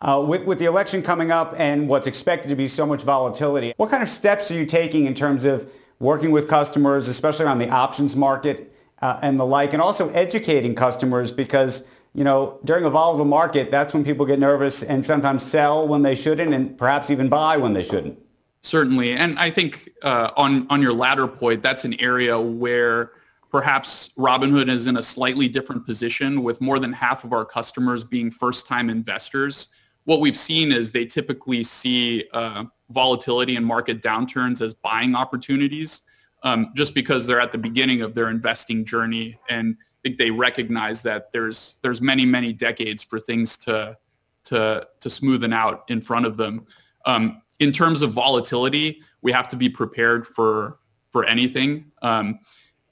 Uh, 0.00 0.24
with, 0.26 0.44
with 0.44 0.60
the 0.60 0.66
election 0.66 1.02
coming 1.02 1.32
up 1.32 1.54
and 1.58 1.88
what's 1.88 2.06
expected 2.06 2.48
to 2.50 2.56
be 2.56 2.68
so 2.68 2.86
much 2.86 3.02
volatility, 3.02 3.74
what 3.78 3.90
kind 3.90 4.02
of 4.02 4.08
steps 4.08 4.48
are 4.52 4.54
you 4.54 4.64
taking 4.64 5.06
in 5.06 5.12
terms 5.12 5.44
of 5.44 5.68
working 5.98 6.30
with 6.30 6.46
customers, 6.46 7.08
especially 7.08 7.46
around 7.46 7.58
the 7.58 7.68
options 7.68 8.14
market 8.14 8.72
uh, 9.00 9.18
and 9.22 9.38
the 9.38 9.46
like, 9.46 9.72
and 9.72 9.82
also 9.82 10.08
educating 10.10 10.74
customers 10.74 11.32
because, 11.32 11.84
you 12.14 12.24
know, 12.24 12.58
during 12.64 12.84
a 12.84 12.90
volatile 12.90 13.24
market, 13.24 13.70
that's 13.70 13.94
when 13.94 14.04
people 14.04 14.26
get 14.26 14.38
nervous 14.38 14.82
and 14.82 15.04
sometimes 15.04 15.42
sell 15.42 15.86
when 15.86 16.02
they 16.02 16.14
shouldn't 16.14 16.52
and 16.52 16.76
perhaps 16.76 17.10
even 17.10 17.28
buy 17.28 17.56
when 17.56 17.72
they 17.72 17.82
shouldn't. 17.82 18.18
Certainly. 18.62 19.12
And 19.12 19.38
I 19.38 19.50
think 19.50 19.90
uh, 20.02 20.30
on, 20.36 20.66
on 20.68 20.82
your 20.82 20.92
latter 20.92 21.26
point, 21.26 21.62
that's 21.62 21.84
an 21.84 21.98
area 22.00 22.38
where 22.38 23.12
perhaps 23.50 24.10
Robinhood 24.18 24.68
is 24.68 24.86
in 24.86 24.98
a 24.98 25.02
slightly 25.02 25.48
different 25.48 25.86
position 25.86 26.42
with 26.42 26.60
more 26.60 26.78
than 26.78 26.92
half 26.92 27.24
of 27.24 27.32
our 27.32 27.44
customers 27.44 28.04
being 28.04 28.30
first-time 28.30 28.90
investors 28.90 29.68
what 30.04 30.20
we've 30.20 30.36
seen 30.36 30.72
is 30.72 30.92
they 30.92 31.06
typically 31.06 31.62
see 31.62 32.24
uh, 32.32 32.64
volatility 32.90 33.56
and 33.56 33.64
market 33.64 34.02
downturns 34.02 34.60
as 34.60 34.74
buying 34.74 35.14
opportunities 35.14 36.00
um, 36.42 36.72
just 36.74 36.94
because 36.94 37.26
they're 37.26 37.40
at 37.40 37.52
the 37.52 37.58
beginning 37.58 38.02
of 38.02 38.14
their 38.14 38.30
investing 38.30 38.84
journey 38.84 39.38
and 39.48 39.76
I 40.00 40.08
think 40.08 40.18
they 40.18 40.30
recognize 40.30 41.02
that 41.02 41.30
there's 41.30 41.76
there's 41.82 42.00
many 42.00 42.24
many 42.24 42.54
decades 42.54 43.02
for 43.02 43.20
things 43.20 43.58
to 43.58 43.98
to 44.44 44.86
to 45.00 45.08
smoothen 45.08 45.52
out 45.52 45.84
in 45.88 46.00
front 46.00 46.24
of 46.24 46.38
them. 46.38 46.64
Um, 47.04 47.42
in 47.58 47.70
terms 47.70 48.00
of 48.00 48.12
volatility, 48.12 49.02
we 49.20 49.30
have 49.32 49.46
to 49.48 49.56
be 49.56 49.68
prepared 49.68 50.26
for 50.26 50.78
for 51.10 51.24
anything. 51.26 51.92
Um, 52.00 52.38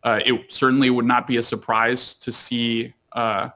uh, 0.02 0.20
it 0.26 0.52
certainly 0.52 0.90
would 0.90 1.06
not 1.06 1.26
be 1.26 1.38
a 1.38 1.42
surprise 1.42 2.14
to 2.16 2.30
see 2.30 2.92
uh, 3.12 3.48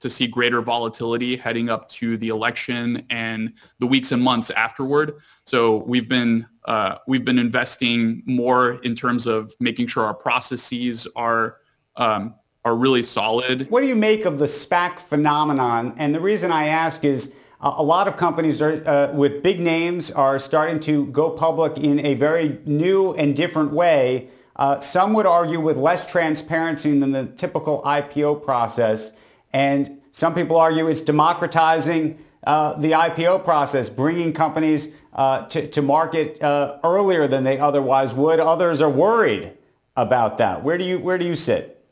to 0.00 0.10
see 0.10 0.26
greater 0.26 0.60
volatility 0.60 1.36
heading 1.36 1.70
up 1.70 1.88
to 1.88 2.18
the 2.18 2.28
election 2.28 3.06
and 3.08 3.54
the 3.78 3.86
weeks 3.86 4.12
and 4.12 4.22
months 4.22 4.50
afterward. 4.50 5.14
So 5.44 5.78
we've 5.78 6.08
been 6.08 6.46
uh, 6.64 6.96
we've 7.06 7.24
been 7.24 7.38
investing 7.38 8.22
more 8.26 8.74
in 8.82 8.94
terms 8.94 9.26
of 9.26 9.52
making 9.60 9.86
sure 9.86 10.04
our 10.04 10.14
processes 10.14 11.06
are 11.16 11.56
um, 11.96 12.34
are 12.64 12.76
really 12.76 13.02
solid. 13.02 13.70
What 13.70 13.80
do 13.80 13.86
you 13.86 13.96
make 13.96 14.26
of 14.26 14.38
the 14.38 14.44
SPAC 14.44 14.98
phenomenon? 14.98 15.94
And 15.96 16.14
the 16.14 16.20
reason 16.20 16.52
I 16.52 16.66
ask 16.66 17.04
is 17.04 17.32
a 17.62 17.82
lot 17.82 18.08
of 18.08 18.16
companies 18.16 18.60
are, 18.62 18.86
uh, 18.86 19.12
with 19.12 19.42
big 19.42 19.60
names 19.60 20.10
are 20.10 20.38
starting 20.38 20.80
to 20.80 21.06
go 21.06 21.30
public 21.30 21.78
in 21.78 22.04
a 22.04 22.14
very 22.14 22.58
new 22.66 23.12
and 23.12 23.36
different 23.36 23.72
way. 23.72 24.28
Uh, 24.56 24.80
some 24.80 25.12
would 25.14 25.26
argue 25.26 25.60
with 25.60 25.76
less 25.76 26.06
transparency 26.06 26.98
than 26.98 27.12
the 27.12 27.26
typical 27.26 27.82
IPO 27.82 28.42
process. 28.44 29.12
And 29.52 30.00
some 30.12 30.34
people 30.34 30.56
argue 30.56 30.88
it's 30.88 31.00
democratizing 31.00 32.18
uh, 32.44 32.78
the 32.78 32.92
IPO 32.92 33.44
process, 33.44 33.90
bringing 33.90 34.32
companies 34.32 34.90
uh, 35.12 35.46
to, 35.46 35.66
to, 35.68 35.82
market 35.82 36.42
uh, 36.42 36.78
earlier 36.84 37.26
than 37.26 37.44
they 37.44 37.58
otherwise 37.58 38.14
would. 38.14 38.38
Others 38.38 38.80
are 38.80 38.90
worried 38.90 39.52
about 39.96 40.38
that. 40.38 40.62
Where 40.62 40.78
do 40.78 40.84
you, 40.84 40.98
where 40.98 41.18
do 41.18 41.26
you 41.26 41.36
sit? 41.36 41.84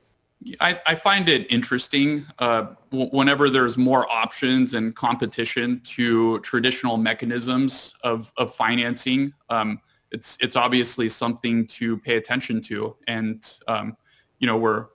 I, 0.61 0.81
I 0.87 0.95
find 0.95 1.29
it 1.29 1.51
interesting 1.51 2.25
uh, 2.39 2.69
w- 2.93 3.11
whenever 3.11 3.51
there's 3.51 3.77
more 3.77 4.11
options 4.11 4.75
and 4.75 4.95
competition 4.95 5.81
to 5.85 6.39
traditional 6.41 6.97
mechanisms 6.97 7.93
of, 8.05 8.33
of 8.37 8.55
financing. 8.55 9.33
Um, 9.51 9.81
it's 10.11 10.39
it's 10.41 10.57
obviously 10.57 11.09
something 11.09 11.67
to 11.67 11.99
pay 11.99 12.17
attention 12.17 12.63
to, 12.63 12.97
and 13.07 13.59
um, 13.67 13.97
you 14.39 14.47
know 14.47 14.57
we're 14.57 14.87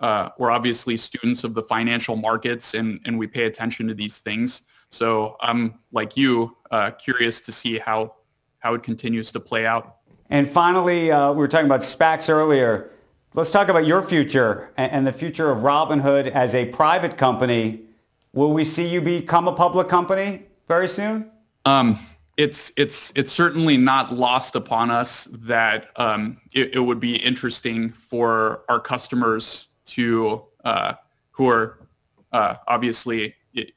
uh, 0.00 0.30
we're 0.38 0.50
obviously 0.50 0.96
students 0.96 1.44
of 1.44 1.54
the 1.54 1.62
financial 1.62 2.16
markets, 2.16 2.74
and 2.74 3.00
and 3.06 3.18
we 3.18 3.26
pay 3.26 3.44
attention 3.44 3.88
to 3.88 3.94
these 3.94 4.18
things. 4.18 4.62
So 4.88 5.36
I'm 5.40 5.78
like 5.92 6.16
you, 6.16 6.56
uh, 6.70 6.90
curious 6.92 7.40
to 7.42 7.52
see 7.52 7.78
how 7.78 8.14
how 8.60 8.74
it 8.74 8.82
continues 8.82 9.30
to 9.32 9.40
play 9.40 9.66
out. 9.66 9.98
And 10.30 10.48
finally, 10.48 11.12
uh, 11.12 11.32
we 11.32 11.38
were 11.38 11.48
talking 11.48 11.66
about 11.66 11.80
SPACs 11.80 12.28
earlier. 12.28 12.90
Let's 13.34 13.50
talk 13.50 13.68
about 13.68 13.86
your 13.86 14.02
future 14.02 14.72
and 14.76 15.06
the 15.06 15.12
future 15.12 15.50
of 15.50 15.58
Robinhood 15.58 16.30
as 16.30 16.54
a 16.54 16.66
private 16.66 17.16
company. 17.16 17.82
Will 18.32 18.52
we 18.52 18.64
see 18.64 18.86
you 18.86 19.00
become 19.00 19.46
a 19.46 19.52
public 19.52 19.86
company 19.86 20.46
very 20.66 20.88
soon? 20.88 21.30
Um, 21.64 21.98
it's 22.36 22.72
it's 22.76 23.12
it's 23.14 23.32
certainly 23.32 23.76
not 23.76 24.14
lost 24.14 24.54
upon 24.54 24.90
us 24.90 25.24
that 25.32 25.88
um, 25.96 26.40
it, 26.54 26.76
it, 26.76 26.78
would 26.78 27.00
be 27.00 27.16
interesting 27.16 27.90
for 27.90 28.62
our 28.68 28.80
customers 28.80 29.68
to 29.86 30.44
uh, 30.64 30.94
who 31.32 31.48
are 31.48 31.80
uh, 32.32 32.54
obviously 32.68 33.34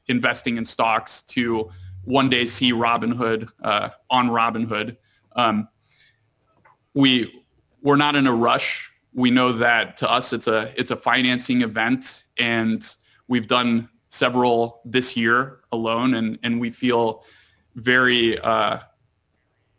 investing 0.08 0.56
in 0.56 0.64
stocks 0.64 1.22
to 1.22 1.70
one 2.04 2.28
day 2.28 2.46
see 2.46 2.72
Robinhood 2.72 3.48
uh, 3.62 3.90
on 4.10 4.28
Robinhood. 4.28 4.96
Um, 5.34 5.68
we 6.94 7.44
we're 7.82 7.96
not 7.96 8.16
in 8.16 8.26
a 8.26 8.32
rush 8.32 8.92
we 9.14 9.30
know 9.30 9.52
that 9.52 9.96
to 9.98 10.10
us 10.10 10.32
it's 10.32 10.46
a 10.46 10.72
it's 10.76 10.90
a 10.90 10.96
financing 10.96 11.62
event 11.62 12.24
and 12.38 12.94
we've 13.28 13.46
done 13.46 13.88
several 14.08 14.80
this 14.84 15.16
year 15.16 15.60
alone 15.72 16.14
and 16.14 16.38
and 16.42 16.60
we 16.60 16.70
feel 16.70 17.24
very 17.74 18.38
uh, 18.40 18.78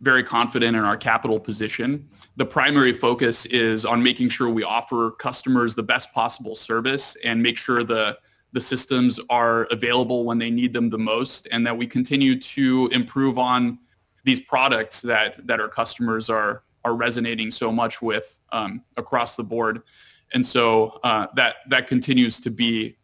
very 0.01 0.23
confident 0.23 0.75
in 0.75 0.83
our 0.83 0.97
capital 0.97 1.39
position. 1.39 2.09
The 2.35 2.45
primary 2.45 2.91
focus 2.91 3.45
is 3.45 3.85
on 3.85 4.03
making 4.03 4.29
sure 4.29 4.49
we 4.49 4.63
offer 4.63 5.11
customers 5.11 5.75
the 5.75 5.83
best 5.83 6.11
possible 6.13 6.55
service 6.55 7.15
and 7.23 7.41
make 7.41 7.57
sure 7.57 7.83
the 7.83 8.17
the 8.53 8.61
systems 8.61 9.19
are 9.29 9.63
available 9.71 10.23
when 10.23 10.37
they 10.37 10.49
need 10.49 10.73
them 10.73 10.89
the 10.89 10.97
most 10.97 11.47
and 11.51 11.65
that 11.65 11.75
we 11.75 11.85
continue 11.85 12.39
to 12.39 12.87
improve 12.93 13.37
on 13.37 13.79
these 14.23 14.39
products 14.39 15.01
that 15.01 15.45
that 15.45 15.59
our 15.59 15.67
customers 15.67 16.29
are 16.29 16.63
are 16.85 16.95
resonating 16.95 17.51
so 17.51 17.71
much 17.71 18.01
with 18.01 18.39
um, 18.51 18.83
across 18.97 19.35
the 19.35 19.43
board. 19.43 19.83
And 20.33 20.45
so 20.45 20.99
uh, 21.03 21.27
that 21.35 21.57
that 21.69 21.87
continues 21.87 22.39
to 22.41 22.49
be 22.49 22.97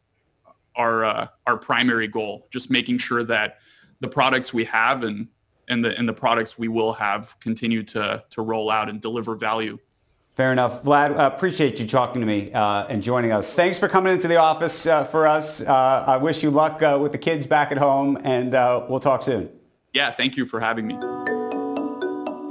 our 0.75 1.03
uh, 1.03 1.27
our 1.47 1.57
primary 1.57 2.07
goal, 2.07 2.47
just 2.51 2.69
making 2.69 2.99
sure 2.99 3.23
that 3.23 3.59
the 3.99 4.07
products 4.07 4.53
we 4.53 4.63
have 4.65 5.03
and 5.03 5.27
and 5.67 5.83
the 5.83 5.97
and 5.97 6.07
the 6.07 6.13
products 6.13 6.57
we 6.57 6.67
will 6.67 6.93
have 6.93 7.35
continue 7.39 7.83
to 7.83 8.23
to 8.29 8.41
roll 8.41 8.69
out 8.69 8.89
and 8.89 9.01
deliver 9.01 9.35
value. 9.35 9.77
Fair 10.39 10.53
enough. 10.53 10.83
Vlad, 10.83 11.19
appreciate 11.19 11.81
you 11.81 11.85
talking 11.85 12.21
to 12.21 12.25
me 12.25 12.49
uh, 12.53 12.85
and 12.87 13.03
joining 13.03 13.33
us. 13.33 13.53
Thanks 13.57 13.77
for 13.77 13.89
coming 13.89 14.13
into 14.13 14.29
the 14.29 14.37
office 14.37 14.85
uh, 14.85 15.03
for 15.03 15.27
us. 15.27 15.59
Uh, 15.59 16.05
I 16.07 16.15
wish 16.15 16.43
you 16.43 16.49
luck 16.49 16.81
uh, 16.81 16.97
with 17.01 17.11
the 17.11 17.17
kids 17.17 17.45
back 17.45 17.73
at 17.73 17.77
home, 17.77 18.17
and 18.23 18.55
uh, 18.55 18.85
we'll 18.87 19.01
talk 19.01 19.21
soon. 19.21 19.49
Yeah, 19.91 20.11
thank 20.11 20.37
you 20.37 20.45
for 20.45 20.61
having 20.61 20.87
me. 20.87 21.28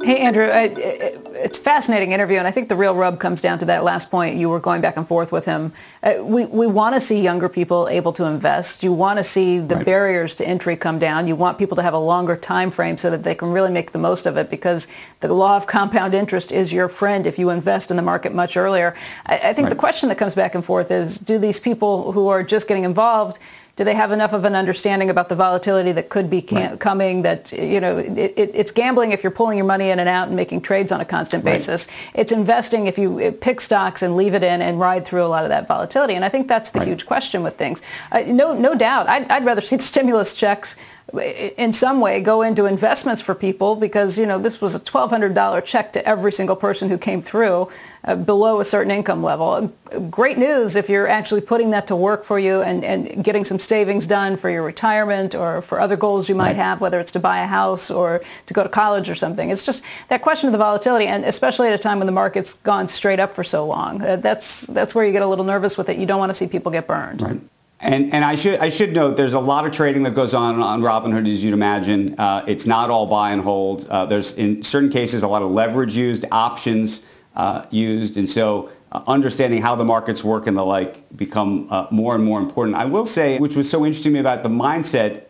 Hey, 0.08 0.20
Andrew, 0.20 0.48
it's 0.50 1.58
a 1.58 1.60
fascinating 1.60 2.12
interview, 2.12 2.38
and 2.38 2.46
I 2.46 2.50
think 2.50 2.70
the 2.70 2.76
real 2.76 2.94
rub 2.94 3.20
comes 3.20 3.42
down 3.42 3.58
to 3.58 3.66
that 3.66 3.84
last 3.84 4.10
point. 4.10 4.38
You 4.38 4.48
were 4.48 4.58
going 4.58 4.80
back 4.80 4.96
and 4.96 5.06
forth 5.06 5.32
with 5.32 5.44
him. 5.44 5.70
Uh, 6.02 6.14
we 6.22 6.46
we 6.46 6.66
want 6.66 6.94
to 6.94 7.00
see 7.02 7.20
younger 7.20 7.46
people 7.46 7.86
able 7.90 8.14
to 8.14 8.24
invest. 8.24 8.82
You 8.82 8.94
want 8.94 9.18
to 9.18 9.22
see 9.22 9.58
the 9.58 9.76
right. 9.76 9.84
barriers 9.84 10.34
to 10.36 10.48
entry 10.48 10.76
come 10.76 10.98
down. 10.98 11.28
You 11.28 11.36
want 11.36 11.58
people 11.58 11.76
to 11.76 11.82
have 11.82 11.92
a 11.92 11.98
longer 11.98 12.36
time 12.38 12.70
frame 12.70 12.96
so 12.96 13.10
that 13.10 13.22
they 13.22 13.34
can 13.34 13.52
really 13.52 13.70
make 13.70 13.92
the 13.92 13.98
most 13.98 14.24
of 14.24 14.38
it 14.38 14.48
because 14.48 14.88
the 15.20 15.30
law 15.30 15.58
of 15.58 15.66
compound 15.66 16.14
interest 16.14 16.52
is 16.52 16.72
your 16.72 16.88
friend 16.88 17.26
if 17.26 17.38
you 17.38 17.50
invest 17.50 17.90
in 17.90 17.98
the 17.98 18.02
market 18.02 18.32
much 18.32 18.56
earlier. 18.56 18.96
I, 19.26 19.36
I 19.50 19.52
think 19.52 19.66
right. 19.66 19.68
the 19.68 19.76
question 19.76 20.08
that 20.08 20.16
comes 20.16 20.34
back 20.34 20.54
and 20.54 20.64
forth 20.64 20.90
is, 20.90 21.18
do 21.18 21.38
these 21.38 21.60
people 21.60 22.12
who 22.12 22.28
are 22.28 22.42
just 22.42 22.66
getting 22.66 22.84
involved 22.84 23.38
do 23.78 23.84
they 23.84 23.94
have 23.94 24.10
enough 24.10 24.32
of 24.32 24.44
an 24.44 24.56
understanding 24.56 25.08
about 25.08 25.28
the 25.28 25.36
volatility 25.36 25.92
that 25.92 26.08
could 26.08 26.28
be 26.28 26.44
right. 26.50 26.80
coming 26.80 27.22
that, 27.22 27.52
you 27.52 27.80
know, 27.80 27.96
it, 27.96 28.18
it, 28.36 28.50
it's 28.52 28.72
gambling 28.72 29.12
if 29.12 29.22
you're 29.22 29.30
pulling 29.30 29.56
your 29.56 29.68
money 29.68 29.90
in 29.90 30.00
and 30.00 30.08
out 30.08 30.26
and 30.26 30.36
making 30.36 30.60
trades 30.60 30.90
on 30.90 31.00
a 31.00 31.04
constant 31.04 31.44
basis. 31.44 31.86
Right. 31.86 32.20
It's 32.20 32.32
investing 32.32 32.88
if 32.88 32.98
you 32.98 33.30
pick 33.40 33.60
stocks 33.60 34.02
and 34.02 34.16
leave 34.16 34.34
it 34.34 34.42
in 34.42 34.62
and 34.62 34.80
ride 34.80 35.06
through 35.06 35.24
a 35.24 35.28
lot 35.28 35.44
of 35.44 35.50
that 35.50 35.68
volatility. 35.68 36.14
And 36.14 36.24
I 36.24 36.28
think 36.28 36.48
that's 36.48 36.70
the 36.70 36.80
right. 36.80 36.88
huge 36.88 37.06
question 37.06 37.44
with 37.44 37.56
things. 37.56 37.80
Uh, 38.10 38.24
no, 38.26 38.52
no 38.52 38.74
doubt. 38.74 39.08
I'd, 39.08 39.30
I'd 39.30 39.44
rather 39.44 39.60
see 39.60 39.76
the 39.76 39.84
stimulus 39.84 40.34
checks 40.34 40.74
in 41.14 41.72
some 41.72 42.00
way 42.00 42.20
go 42.20 42.42
into 42.42 42.66
investments 42.66 43.22
for 43.22 43.34
people 43.34 43.76
because 43.76 44.18
you 44.18 44.26
know 44.26 44.38
this 44.38 44.60
was 44.60 44.74
a 44.74 44.80
$1200 44.80 45.64
check 45.64 45.92
to 45.92 46.06
every 46.06 46.30
single 46.30 46.56
person 46.56 46.90
who 46.90 46.98
came 46.98 47.22
through 47.22 47.70
uh, 48.04 48.14
below 48.14 48.60
a 48.60 48.64
certain 48.64 48.90
income 48.90 49.22
level. 49.22 49.72
Great 50.10 50.36
news 50.36 50.76
if 50.76 50.90
you're 50.90 51.08
actually 51.08 51.40
putting 51.40 51.70
that 51.70 51.86
to 51.86 51.96
work 51.96 52.24
for 52.24 52.38
you 52.38 52.60
and, 52.60 52.84
and 52.84 53.24
getting 53.24 53.42
some 53.42 53.58
savings 53.58 54.06
done 54.06 54.36
for 54.36 54.50
your 54.50 54.62
retirement 54.62 55.34
or 55.34 55.62
for 55.62 55.80
other 55.80 55.96
goals 55.96 56.28
you 56.28 56.34
might 56.34 56.56
have 56.56 56.82
whether 56.82 57.00
it's 57.00 57.12
to 57.12 57.20
buy 57.20 57.40
a 57.40 57.46
house 57.46 57.90
or 57.90 58.20
to 58.44 58.52
go 58.52 58.62
to 58.62 58.68
college 58.68 59.08
or 59.08 59.14
something. 59.14 59.48
It's 59.48 59.64
just 59.64 59.82
that 60.08 60.20
question 60.20 60.48
of 60.48 60.52
the 60.52 60.58
volatility 60.58 61.06
and 61.06 61.24
especially 61.24 61.68
at 61.68 61.74
a 61.74 61.82
time 61.82 62.00
when 62.00 62.06
the 62.06 62.12
market's 62.12 62.54
gone 62.54 62.86
straight 62.86 63.18
up 63.18 63.34
for 63.34 63.44
so 63.44 63.66
long. 63.66 64.02
Uh, 64.02 64.16
that's 64.16 64.66
that's 64.66 64.94
where 64.94 65.06
you 65.06 65.12
get 65.12 65.22
a 65.22 65.26
little 65.26 65.44
nervous 65.46 65.78
with 65.78 65.88
it. 65.88 65.96
You 65.96 66.04
don't 66.04 66.18
want 66.18 66.28
to 66.30 66.34
see 66.34 66.46
people 66.46 66.70
get 66.70 66.86
burned. 66.86 67.22
Right. 67.22 67.40
And, 67.80 68.12
and 68.12 68.24
I 68.24 68.34
should 68.34 68.58
I 68.58 68.70
should 68.70 68.92
note 68.92 69.16
there's 69.16 69.34
a 69.34 69.40
lot 69.40 69.64
of 69.64 69.70
trading 69.70 70.02
that 70.02 70.14
goes 70.14 70.34
on 70.34 70.60
on 70.60 70.82
Robinhood 70.82 71.30
as 71.30 71.44
you'd 71.44 71.54
imagine. 71.54 72.18
Uh, 72.18 72.44
it's 72.48 72.66
not 72.66 72.90
all 72.90 73.06
buy 73.06 73.30
and 73.30 73.40
hold. 73.40 73.86
Uh, 73.88 74.04
there's 74.04 74.32
in 74.32 74.64
certain 74.64 74.90
cases 74.90 75.22
a 75.22 75.28
lot 75.28 75.42
of 75.42 75.50
leverage 75.50 75.94
used, 75.94 76.24
options 76.32 77.06
uh, 77.36 77.66
used, 77.70 78.16
and 78.16 78.28
so 78.28 78.70
uh, 78.90 79.04
understanding 79.06 79.62
how 79.62 79.76
the 79.76 79.84
markets 79.84 80.24
work 80.24 80.48
and 80.48 80.56
the 80.56 80.64
like 80.64 81.16
become 81.16 81.68
uh, 81.70 81.86
more 81.92 82.16
and 82.16 82.24
more 82.24 82.40
important. 82.40 82.76
I 82.76 82.84
will 82.84 83.06
say, 83.06 83.38
which 83.38 83.54
was 83.54 83.70
so 83.70 83.86
interesting 83.86 84.10
to 84.10 84.14
me 84.14 84.20
about 84.20 84.42
the 84.42 84.48
mindset, 84.48 85.26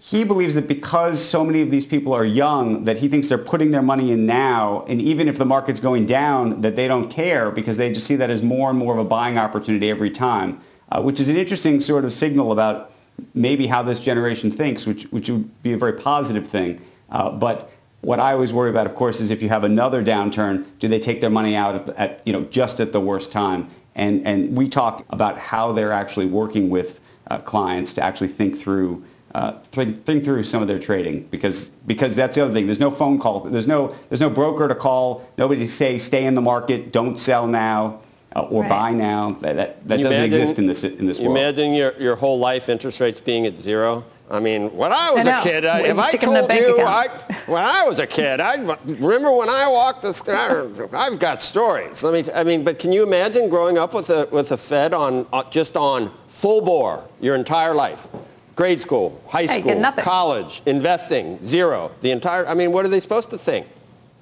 he 0.00 0.24
believes 0.24 0.56
that 0.56 0.66
because 0.66 1.22
so 1.22 1.44
many 1.44 1.62
of 1.62 1.70
these 1.70 1.86
people 1.86 2.12
are 2.12 2.24
young, 2.24 2.84
that 2.84 2.98
he 2.98 3.08
thinks 3.08 3.28
they're 3.28 3.38
putting 3.38 3.70
their 3.70 3.82
money 3.82 4.10
in 4.10 4.26
now, 4.26 4.84
and 4.88 5.00
even 5.00 5.28
if 5.28 5.38
the 5.38 5.44
market's 5.44 5.80
going 5.80 6.06
down, 6.06 6.60
that 6.62 6.74
they 6.74 6.88
don't 6.88 7.08
care 7.08 7.52
because 7.52 7.76
they 7.76 7.92
just 7.92 8.06
see 8.06 8.16
that 8.16 8.30
as 8.30 8.42
more 8.42 8.68
and 8.68 8.78
more 8.78 8.94
of 8.94 8.98
a 8.98 9.04
buying 9.04 9.38
opportunity 9.38 9.90
every 9.90 10.10
time 10.10 10.60
uh, 10.90 11.02
which 11.02 11.20
is 11.20 11.28
an 11.28 11.36
interesting 11.36 11.80
sort 11.80 12.04
of 12.04 12.12
signal 12.12 12.52
about 12.52 12.92
maybe 13.34 13.66
how 13.66 13.82
this 13.82 14.00
generation 14.00 14.50
thinks, 14.50 14.86
which, 14.86 15.04
which 15.04 15.28
would 15.28 15.62
be 15.62 15.72
a 15.72 15.78
very 15.78 15.92
positive 15.92 16.46
thing. 16.46 16.80
Uh, 17.10 17.30
but 17.30 17.70
what 18.00 18.20
I 18.20 18.32
always 18.32 18.52
worry 18.52 18.70
about, 18.70 18.86
of 18.86 18.94
course, 18.94 19.20
is 19.20 19.30
if 19.30 19.42
you 19.42 19.48
have 19.48 19.64
another 19.64 20.04
downturn, 20.04 20.66
do 20.78 20.88
they 20.88 21.00
take 21.00 21.20
their 21.20 21.30
money 21.30 21.56
out 21.56 21.74
at, 21.74 21.96
at 21.96 22.22
you 22.26 22.32
know, 22.32 22.42
just 22.44 22.80
at 22.80 22.92
the 22.92 23.00
worst 23.00 23.32
time? 23.32 23.68
And, 23.94 24.24
and 24.26 24.56
we 24.56 24.68
talk 24.68 25.04
about 25.10 25.38
how 25.38 25.72
they're 25.72 25.92
actually 25.92 26.26
working 26.26 26.70
with 26.70 27.00
uh, 27.28 27.38
clients 27.38 27.92
to 27.94 28.02
actually 28.02 28.28
think 28.28 28.56
through 28.56 29.04
uh, 29.34 29.52
think, 29.60 30.24
through 30.24 30.42
some 30.42 30.62
of 30.62 30.68
their 30.68 30.78
trading 30.78 31.22
because 31.24 31.68
because 31.86 32.16
that's 32.16 32.34
the 32.34 32.42
other 32.42 32.54
thing. 32.54 32.64
There's 32.64 32.80
no 32.80 32.90
phone 32.90 33.18
call. 33.18 33.40
There's 33.40 33.66
no 33.66 33.94
there's 34.08 34.22
no 34.22 34.30
broker 34.30 34.68
to 34.68 34.74
call. 34.74 35.28
Nobody 35.36 35.60
to 35.60 35.68
say 35.68 35.98
stay 35.98 36.24
in 36.24 36.34
the 36.34 36.40
market. 36.40 36.92
Don't 36.92 37.18
sell 37.18 37.46
now 37.46 38.00
uh, 38.38 38.48
or 38.48 38.62
right. 38.62 38.68
buy 38.68 38.92
now. 38.92 39.30
That, 39.30 39.56
that, 39.56 39.88
that 39.88 39.96
doesn't 40.00 40.12
imagine, 40.12 40.40
exist 40.40 40.58
in 40.58 40.66
this 40.66 40.84
in 40.84 41.06
this 41.06 41.18
you 41.18 41.26
world. 41.26 41.38
Imagine 41.38 41.72
your, 41.72 41.94
your 41.98 42.16
whole 42.16 42.38
life 42.38 42.68
interest 42.68 43.00
rates 43.00 43.20
being 43.20 43.46
at 43.46 43.56
zero. 43.56 44.04
I 44.30 44.40
mean, 44.40 44.76
when 44.76 44.92
I 44.92 45.10
was 45.10 45.26
I 45.26 45.40
a 45.40 45.42
kid, 45.42 45.64
I, 45.64 45.80
if 45.80 45.98
I 45.98 46.12
told 46.12 46.52
you, 46.52 46.80
I, 46.80 47.08
when 47.46 47.64
I 47.64 47.84
was 47.84 47.98
a 47.98 48.06
kid, 48.06 48.40
I 48.40 48.56
remember 48.84 49.32
when 49.32 49.48
I 49.48 49.66
walked 49.68 50.02
the 50.02 50.12
sky. 50.12 50.66
I've 50.92 51.18
got 51.18 51.42
stories. 51.42 52.02
Let 52.02 52.12
me. 52.12 52.32
I 52.34 52.44
mean, 52.44 52.62
but 52.62 52.78
can 52.78 52.92
you 52.92 53.02
imagine 53.02 53.48
growing 53.48 53.78
up 53.78 53.94
with 53.94 54.10
a 54.10 54.28
with 54.30 54.52
a 54.52 54.56
Fed 54.56 54.92
on 54.92 55.26
uh, 55.32 55.44
just 55.50 55.76
on 55.76 56.12
full 56.26 56.60
bore 56.60 57.04
your 57.20 57.34
entire 57.36 57.74
life? 57.74 58.06
Grade 58.54 58.80
school, 58.80 59.22
high 59.28 59.46
school, 59.46 59.80
college, 59.98 60.62
investing, 60.66 61.40
zero. 61.42 61.92
The 62.00 62.10
entire. 62.10 62.46
I 62.46 62.54
mean, 62.54 62.72
what 62.72 62.84
are 62.84 62.88
they 62.88 63.00
supposed 63.00 63.30
to 63.30 63.38
think? 63.38 63.66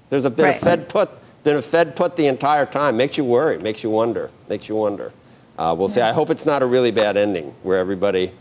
There's 0.08 0.26
a 0.26 0.30
bit 0.30 0.42
right. 0.42 0.54
of 0.54 0.60
Fed 0.60 0.88
put 0.88 1.10
been 1.46 1.56
a 1.56 1.62
Fed 1.62 1.94
put 1.94 2.16
the 2.16 2.26
entire 2.26 2.66
time. 2.66 2.96
Makes 2.96 3.16
you 3.16 3.24
worry, 3.24 3.56
makes 3.56 3.84
you 3.84 3.88
wonder, 3.88 4.30
makes 4.48 4.68
you 4.68 4.74
wonder. 4.74 5.12
uh, 5.56 5.74
we'll 5.78 5.88
see. 5.88 6.00
I 6.00 6.12
hope 6.12 6.28
it's 6.28 6.44
not 6.44 6.60
a 6.60 6.66
really 6.66 6.90
bad 6.90 7.16
ending 7.16 7.54
where 7.62 7.78
everybody, 7.78 8.32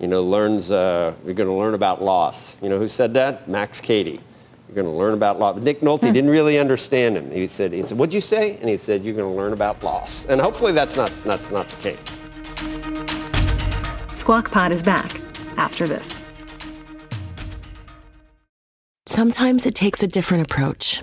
you 0.00 0.08
know, 0.08 0.22
learns. 0.22 0.70
Uh, 0.70 1.12
you're 1.26 1.34
going 1.34 1.48
to 1.48 1.54
learn 1.54 1.74
about 1.74 2.02
loss. 2.02 2.56
You 2.62 2.70
know 2.70 2.78
who 2.78 2.88
said 2.88 3.12
that? 3.14 3.48
Max 3.48 3.82
Cady. 3.82 4.18
You're 4.66 4.74
going 4.74 4.86
to 4.86 4.98
learn 4.98 5.12
about 5.12 5.38
loss. 5.38 5.58
Nick 5.58 5.82
Nolte 5.82 6.08
hmm. 6.08 6.12
didn't 6.12 6.30
really 6.30 6.58
understand 6.58 7.18
him. 7.18 7.30
He 7.30 7.46
said, 7.46 7.70
he 7.70 7.82
said, 7.82 7.98
what'd 7.98 8.14
you 8.14 8.20
say? 8.22 8.56
And 8.56 8.68
he 8.68 8.78
said, 8.78 9.04
you're 9.04 9.14
going 9.14 9.30
to 9.30 9.38
learn 9.38 9.52
about 9.52 9.82
loss. 9.82 10.24
And 10.24 10.40
hopefully 10.40 10.72
that's 10.72 10.96
not, 10.96 11.12
that's 11.24 11.50
not 11.50 11.68
the 11.68 11.76
case. 11.82 11.98
Squawk 14.14 14.50
Pod 14.50 14.72
is 14.72 14.82
back 14.82 15.20
after 15.58 15.86
this. 15.86 16.22
Sometimes 19.06 19.66
it 19.66 19.74
takes 19.74 20.02
a 20.02 20.08
different 20.08 20.50
approach 20.50 21.02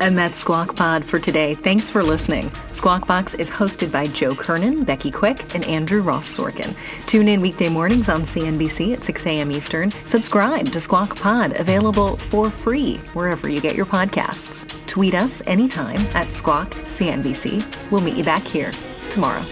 And 0.00 0.16
that's 0.16 0.38
Squawk 0.38 0.74
Pod 0.74 1.04
for 1.04 1.18
today. 1.18 1.54
Thanks 1.54 1.90
for 1.90 2.02
listening. 2.02 2.50
Squawk 2.72 3.06
Box 3.06 3.34
is 3.34 3.50
hosted 3.50 3.92
by 3.92 4.06
Joe 4.06 4.34
Kernan, 4.34 4.84
Becky 4.84 5.10
Quick, 5.10 5.54
and 5.54 5.64
Andrew 5.66 6.00
Ross 6.00 6.26
Sorkin. 6.34 6.74
Tune 7.06 7.28
in 7.28 7.42
weekday 7.42 7.68
mornings 7.68 8.08
on 8.08 8.22
CNBC 8.22 8.94
at 8.94 9.04
6 9.04 9.26
a.m. 9.26 9.52
Eastern. 9.52 9.90
Subscribe 10.06 10.72
to 10.72 10.80
Squawk 10.80 11.16
Pod, 11.16 11.52
available 11.60 12.16
for 12.16 12.50
free 12.50 12.96
wherever 13.12 13.48
you 13.48 13.60
get 13.60 13.76
your 13.76 13.86
podcasts. 13.86 14.66
Tweet 14.86 15.14
us 15.14 15.42
anytime 15.46 16.00
at 16.14 16.32
Squawk 16.32 16.70
CNBC. 16.70 17.62
We'll 17.90 18.00
meet 18.00 18.16
you 18.16 18.24
back 18.24 18.46
here 18.46 18.72
tomorrow. 19.10 19.44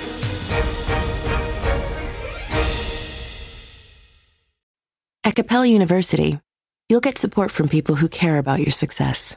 At 5.25 5.35
Capella 5.35 5.67
University, 5.67 6.41
you'll 6.89 7.01
get 7.01 7.19
support 7.19 7.51
from 7.51 7.69
people 7.69 7.97
who 7.97 8.09
care 8.09 8.39
about 8.39 8.61
your 8.61 8.71
success. 8.71 9.37